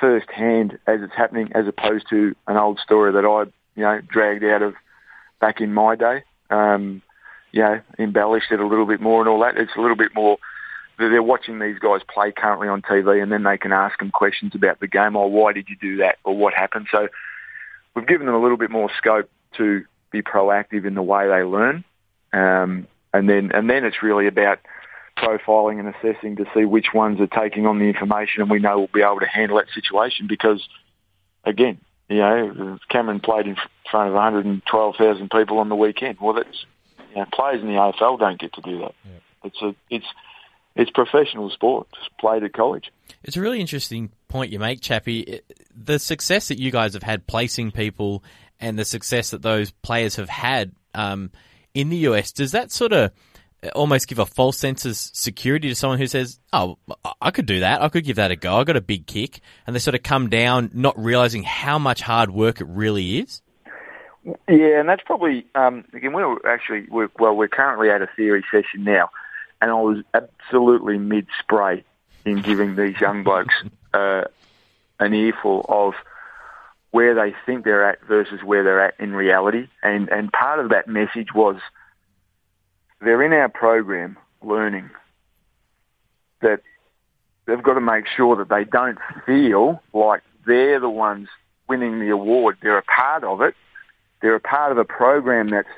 [0.00, 4.00] first hand as it's happening, as opposed to an old story that I you know
[4.00, 4.74] dragged out of
[5.40, 6.24] back in my day.
[6.50, 7.02] Um,
[7.52, 9.56] you know, embellished it a little bit more and all that.
[9.56, 10.38] It's a little bit more
[11.08, 14.54] they're watching these guys play currently on TV, and then they can ask them questions
[14.54, 15.16] about the game.
[15.16, 16.18] Or why did you do that?
[16.24, 16.88] Or what happened?
[16.90, 17.08] So
[17.94, 21.42] we've given them a little bit more scope to be proactive in the way they
[21.42, 21.84] learn,
[22.32, 24.58] um, and then and then it's really about
[25.16, 28.78] profiling and assessing to see which ones are taking on the information, and we know
[28.78, 30.66] we'll be able to handle that situation because,
[31.44, 31.78] again,
[32.08, 33.56] you know, Cameron played in
[33.90, 36.18] front of 112,000 people on the weekend.
[36.20, 36.64] Well, that's
[37.10, 38.94] you know, players in the AFL don't get to do that.
[39.04, 39.18] Yeah.
[39.44, 40.06] It's a it's
[40.76, 42.90] it's professional sport, just played at college.
[43.22, 45.40] It's a really interesting point you make, Chappie.
[45.74, 48.22] The success that you guys have had placing people
[48.60, 51.30] and the success that those players have had um,
[51.74, 53.12] in the US, does that sort of
[53.74, 56.78] almost give a false sense of security to someone who says, "Oh,
[57.20, 57.82] I could do that.
[57.82, 58.56] I could give that a go.
[58.56, 62.00] I got a big kick," and they sort of come down not realizing how much
[62.00, 63.42] hard work it really is.
[64.48, 68.44] Yeah, and that's probably um, again We're actually we're, well we're currently at a theory
[68.50, 69.10] session now,
[69.60, 71.84] and I was absolutely mid spray
[72.24, 73.54] in giving these young blokes
[73.92, 74.24] uh,
[74.98, 75.94] an earful of
[76.90, 79.68] where they think they're at versus where they're at in reality.
[79.82, 81.56] And and part of that message was
[83.00, 84.90] they're in our program learning
[86.42, 86.60] that
[87.46, 91.28] they've got to make sure that they don't feel like they're the ones
[91.68, 92.58] winning the award.
[92.62, 93.54] They're a part of it.
[94.20, 95.68] They're a part of a program that's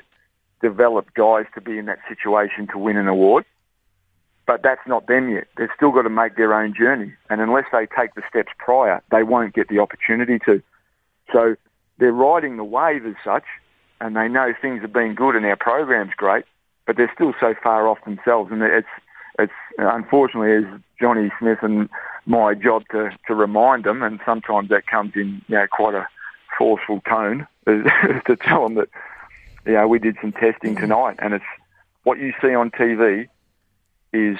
[0.61, 3.45] developed guys to be in that situation to win an award.
[4.45, 5.47] But that's not them yet.
[5.57, 7.13] They've still got to make their own journey.
[7.29, 10.61] And unless they take the steps prior, they won't get the opportunity to.
[11.31, 11.55] So
[11.97, 13.45] they're riding the wave as such,
[14.01, 16.43] and they know things have been good and our program's great,
[16.85, 18.51] but they're still so far off themselves.
[18.51, 18.87] And it's,
[19.39, 21.89] it's unfortunately, as Johnny Smith and
[22.25, 26.05] my job to, to remind them, and sometimes that comes in you know, quite a
[26.57, 28.89] forceful tone, to tell them that,
[29.65, 30.79] you know, we did some testing mm.
[30.79, 31.45] tonight, and it's
[32.03, 33.29] what you see on TV
[34.13, 34.37] is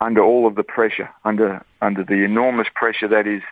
[0.00, 3.42] under all of the pressure, under under the enormous pressure that is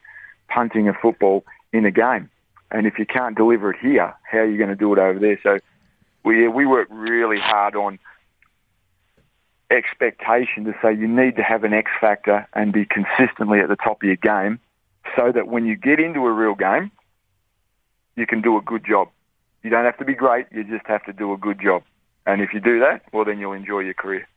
[0.48, 2.28] punting a football in a game.
[2.70, 5.18] And if you can't deliver it here, how are you going to do it over
[5.18, 5.38] there?
[5.42, 5.58] So
[6.24, 7.98] we we work really hard on
[9.70, 13.76] expectation to say you need to have an X factor and be consistently at the
[13.76, 14.60] top of your game
[15.16, 16.90] so that when you get into a real game,
[18.16, 19.08] you can do a good job.
[19.62, 21.82] You don't have to be great, you just have to do a good job.
[22.26, 24.28] And if you do that, well, then you'll enjoy your career.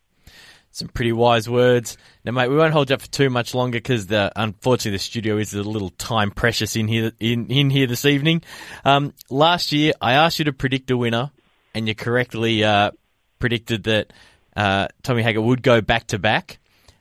[0.71, 1.97] Some pretty wise words.
[2.25, 4.99] Now, mate, we won't hold you up for too much longer because the unfortunately the
[4.99, 8.41] studio is a little time precious in here in, in here this evening.
[8.83, 11.31] Um, last year, I asked you to predict a winner,
[11.73, 12.91] and you correctly uh,
[13.39, 14.11] predicted that
[14.55, 16.59] uh, Tommy Hackett would go back to back.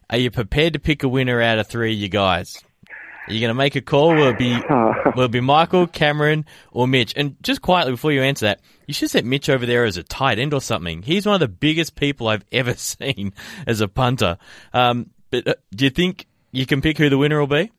[0.08, 2.62] Are you prepared to pick a winner out of three of you guys?
[3.26, 4.14] Are you going to make a call?
[4.14, 4.52] Will it be
[5.16, 7.14] will it be Michael, Cameron, or Mitch?
[7.16, 10.02] And just quietly before you answer that, you should set Mitch over there as a
[10.02, 11.02] tight end or something.
[11.02, 13.32] He's one of the biggest people I've ever seen
[13.66, 14.38] as a punter.
[14.72, 17.72] Um, but uh, do you think you can pick who the winner will be?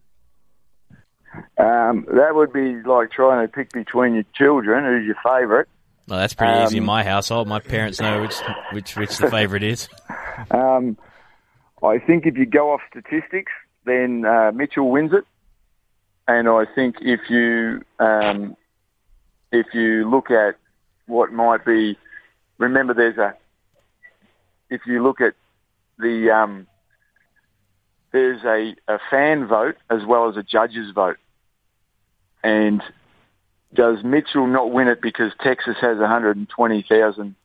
[1.57, 4.85] Um, that would be like trying to pick between your children.
[4.85, 5.67] Who's your favourite?
[6.07, 7.47] Well, that's pretty easy in my household.
[7.47, 8.35] My parents know which
[8.71, 9.87] which which the favourite is.
[10.51, 10.97] Um,
[11.81, 13.53] I think if you go off statistics,
[13.85, 15.25] then uh, Mitchell wins it.
[16.27, 18.57] And I think if you um,
[19.51, 20.55] if you look at
[21.05, 21.97] what might be,
[22.57, 23.35] remember there's a
[24.69, 25.35] if you look at
[25.99, 26.67] the um,
[28.11, 31.17] there's a, a fan vote as well as a judge's vote.
[32.43, 32.81] And
[33.73, 37.35] does Mitchell not win it because Texas has 120,000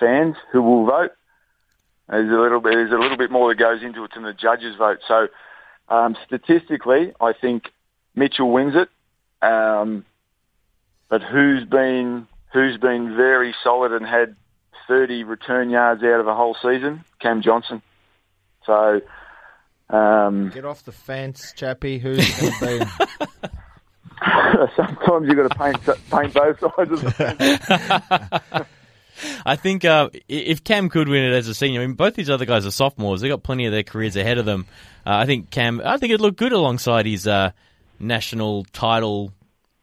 [0.00, 1.12] fans who will vote?
[2.08, 2.72] There's a little bit.
[2.72, 4.98] There's a little bit more that goes into it than the judges' vote.
[5.06, 5.28] So
[5.90, 7.64] um, statistically, I think
[8.14, 8.88] Mitchell wins it.
[9.46, 10.04] Um,
[11.08, 14.36] but who's been who's been very solid and had
[14.88, 17.04] 30 return yards out of a whole season?
[17.20, 17.82] Cam Johnston.
[18.64, 19.00] So
[19.88, 21.98] um, Get off the fence, Chappie.
[21.98, 22.84] Who's going to
[23.40, 23.48] be?
[24.76, 28.66] sometimes you've got to paint paint both sides of the fence.
[29.44, 32.30] I think uh, if Cam could win it as a senior, I mean, both these
[32.30, 33.20] other guys are sophomores.
[33.20, 34.66] They've got plenty of their careers ahead of them.
[35.06, 35.80] Uh, I think Cam.
[35.84, 37.50] I think it'd look good alongside his uh,
[37.98, 39.32] national title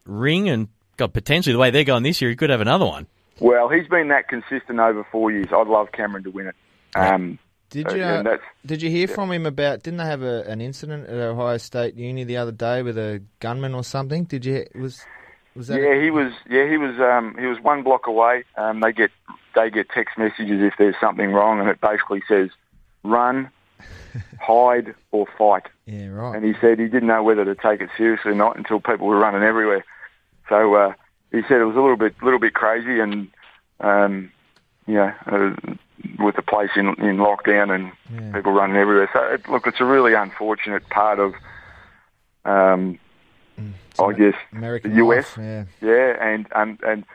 [0.06, 0.68] ring, and
[0.98, 3.08] got potentially the way they're going this year, he could have another one.
[3.40, 5.48] Well, he's been that consistent over four years.
[5.52, 6.56] I'd love Cameron to win it.
[6.96, 7.38] Um,
[7.70, 9.84] Did you Uh, and that's- did you hear from him about?
[9.84, 13.22] Didn't they have a, an incident at Ohio State Uni the other day with a
[13.40, 14.24] gunman or something?
[14.24, 15.06] Did you was
[15.66, 16.32] yeah, he was.
[16.49, 16.99] Yeah, he was.
[16.99, 18.43] Um, he was one block away.
[18.55, 19.12] Um, they get
[19.55, 22.49] they get text messages if there's something wrong, and it basically says,
[23.03, 23.49] "Run,
[24.39, 26.36] hide, or fight." yeah, right.
[26.36, 29.08] And he said he didn't know whether to take it seriously or not until people
[29.08, 29.86] were running everywhere.
[30.49, 30.93] So uh,
[31.32, 33.28] he said it was a little bit little bit crazy, and
[33.80, 34.32] um,
[34.86, 35.55] yeah, uh,
[36.20, 38.34] with the place in in lockdown and Yeah.
[38.34, 39.10] people running everywhere.
[39.14, 41.34] So it, look, it's a really unfortunate part of.
[42.45, 42.99] Um,
[43.99, 45.38] I guess American the US.
[45.38, 45.64] life, yeah.
[45.82, 47.05] yeah, and, and and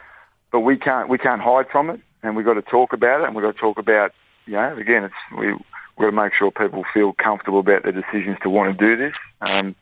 [0.51, 3.27] but we can't we can't hide from it, and we've got to talk about it,
[3.27, 4.13] and we've got to talk about
[4.47, 5.59] you know again it's we we've
[5.99, 9.15] got to make sure people feel comfortable about their decisions to want to do this.
[9.41, 9.75] Um,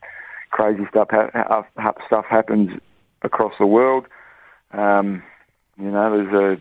[0.50, 2.78] crazy stuff ha- ha- stuff happens
[3.22, 4.06] across the world.
[4.72, 5.22] Um,
[5.78, 6.58] you know, there's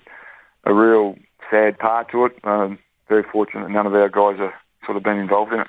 [0.65, 1.17] a a real
[1.49, 2.33] sad part to it.
[2.43, 4.53] Um, very fortunate that none of our guys are
[4.85, 5.67] sort of been involved in it.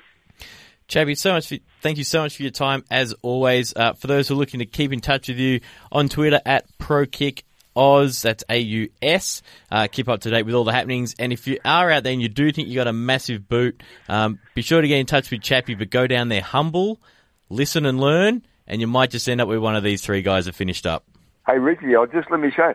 [0.91, 1.47] Chappie, so much.
[1.47, 3.73] For, thank you so much for your time, as always.
[3.73, 6.65] Uh, for those who are looking to keep in touch with you on Twitter at
[6.79, 9.41] ProKickOz, that's A U S.
[9.71, 11.15] Uh, keep up to date with all the happenings.
[11.17, 13.81] And if you are out there and you do think you got a massive boot,
[14.09, 15.75] um, be sure to get in touch with Chappie.
[15.75, 16.99] But go down there humble,
[17.47, 20.43] listen and learn, and you might just end up with one of these three guys
[20.43, 21.05] that finished up.
[21.47, 22.73] Hey, Ricky, I'll just let me show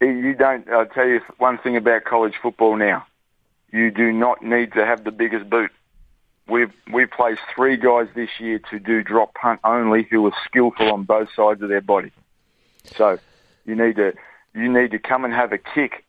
[0.00, 0.08] you.
[0.08, 0.66] You don't.
[0.70, 3.04] I'll tell you one thing about college football now.
[3.70, 5.70] You do not need to have the biggest boot.
[6.48, 10.92] We've we've placed three guys this year to do drop punt only, who are skillful
[10.92, 12.12] on both sides of their body.
[12.96, 13.18] So
[13.64, 14.14] you need to
[14.54, 16.04] you need to come and have a kick,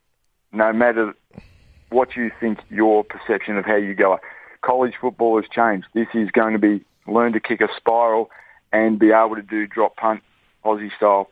[0.52, 1.14] no matter
[1.90, 4.20] what you think your perception of how you go.
[4.62, 5.88] College football has changed.
[5.94, 8.30] This is going to be learn to kick a spiral
[8.72, 10.22] and be able to do drop punt
[10.64, 11.30] Aussie style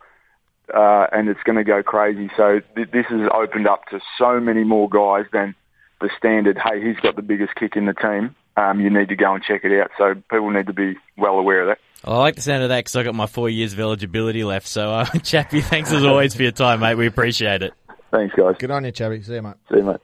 [0.74, 2.30] uh, and it's going to go crazy.
[2.36, 5.54] So th- this has opened up to so many more guys than
[6.00, 6.58] the standard.
[6.58, 8.34] Hey, he's got the biggest kick in the team.
[8.58, 9.90] Um, you need to go and check it out.
[9.96, 11.78] So people need to be well aware of that.
[12.04, 14.66] I like the sound of that because I got my four years of eligibility left.
[14.66, 16.96] So, uh, Chappie, thanks as always for your time, mate.
[16.96, 17.72] We appreciate it.
[18.10, 18.56] Thanks, guys.
[18.58, 19.22] Good on you, Chappie.
[19.22, 19.54] See you, mate.
[19.70, 20.00] See you, mate.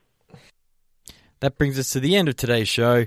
[1.40, 3.06] That brings us to the end of today's show.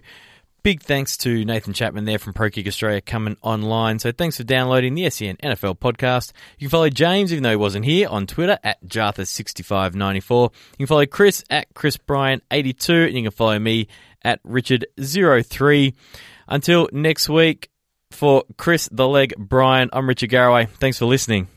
[0.64, 4.00] Big thanks to Nathan Chapman there from Pro Kick Australia coming online.
[4.00, 6.34] So thanks for downloading the SEN NFL podcast.
[6.58, 10.52] You can follow James, even though he wasn't here, on Twitter at Jartha6594.
[10.72, 13.88] You can follow Chris at ChrisBryan82, and you can follow me
[14.24, 15.94] at Richard03.
[16.48, 17.70] Until next week,
[18.12, 20.66] for Chris the Leg Bryan, I'm Richard Garraway.
[20.66, 21.48] Thanks for listening.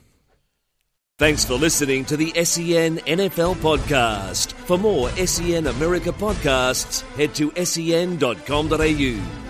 [1.18, 4.52] Thanks for listening to the SEN NFL podcast.
[4.52, 9.49] For more SEN America podcasts, head to sen.com.au.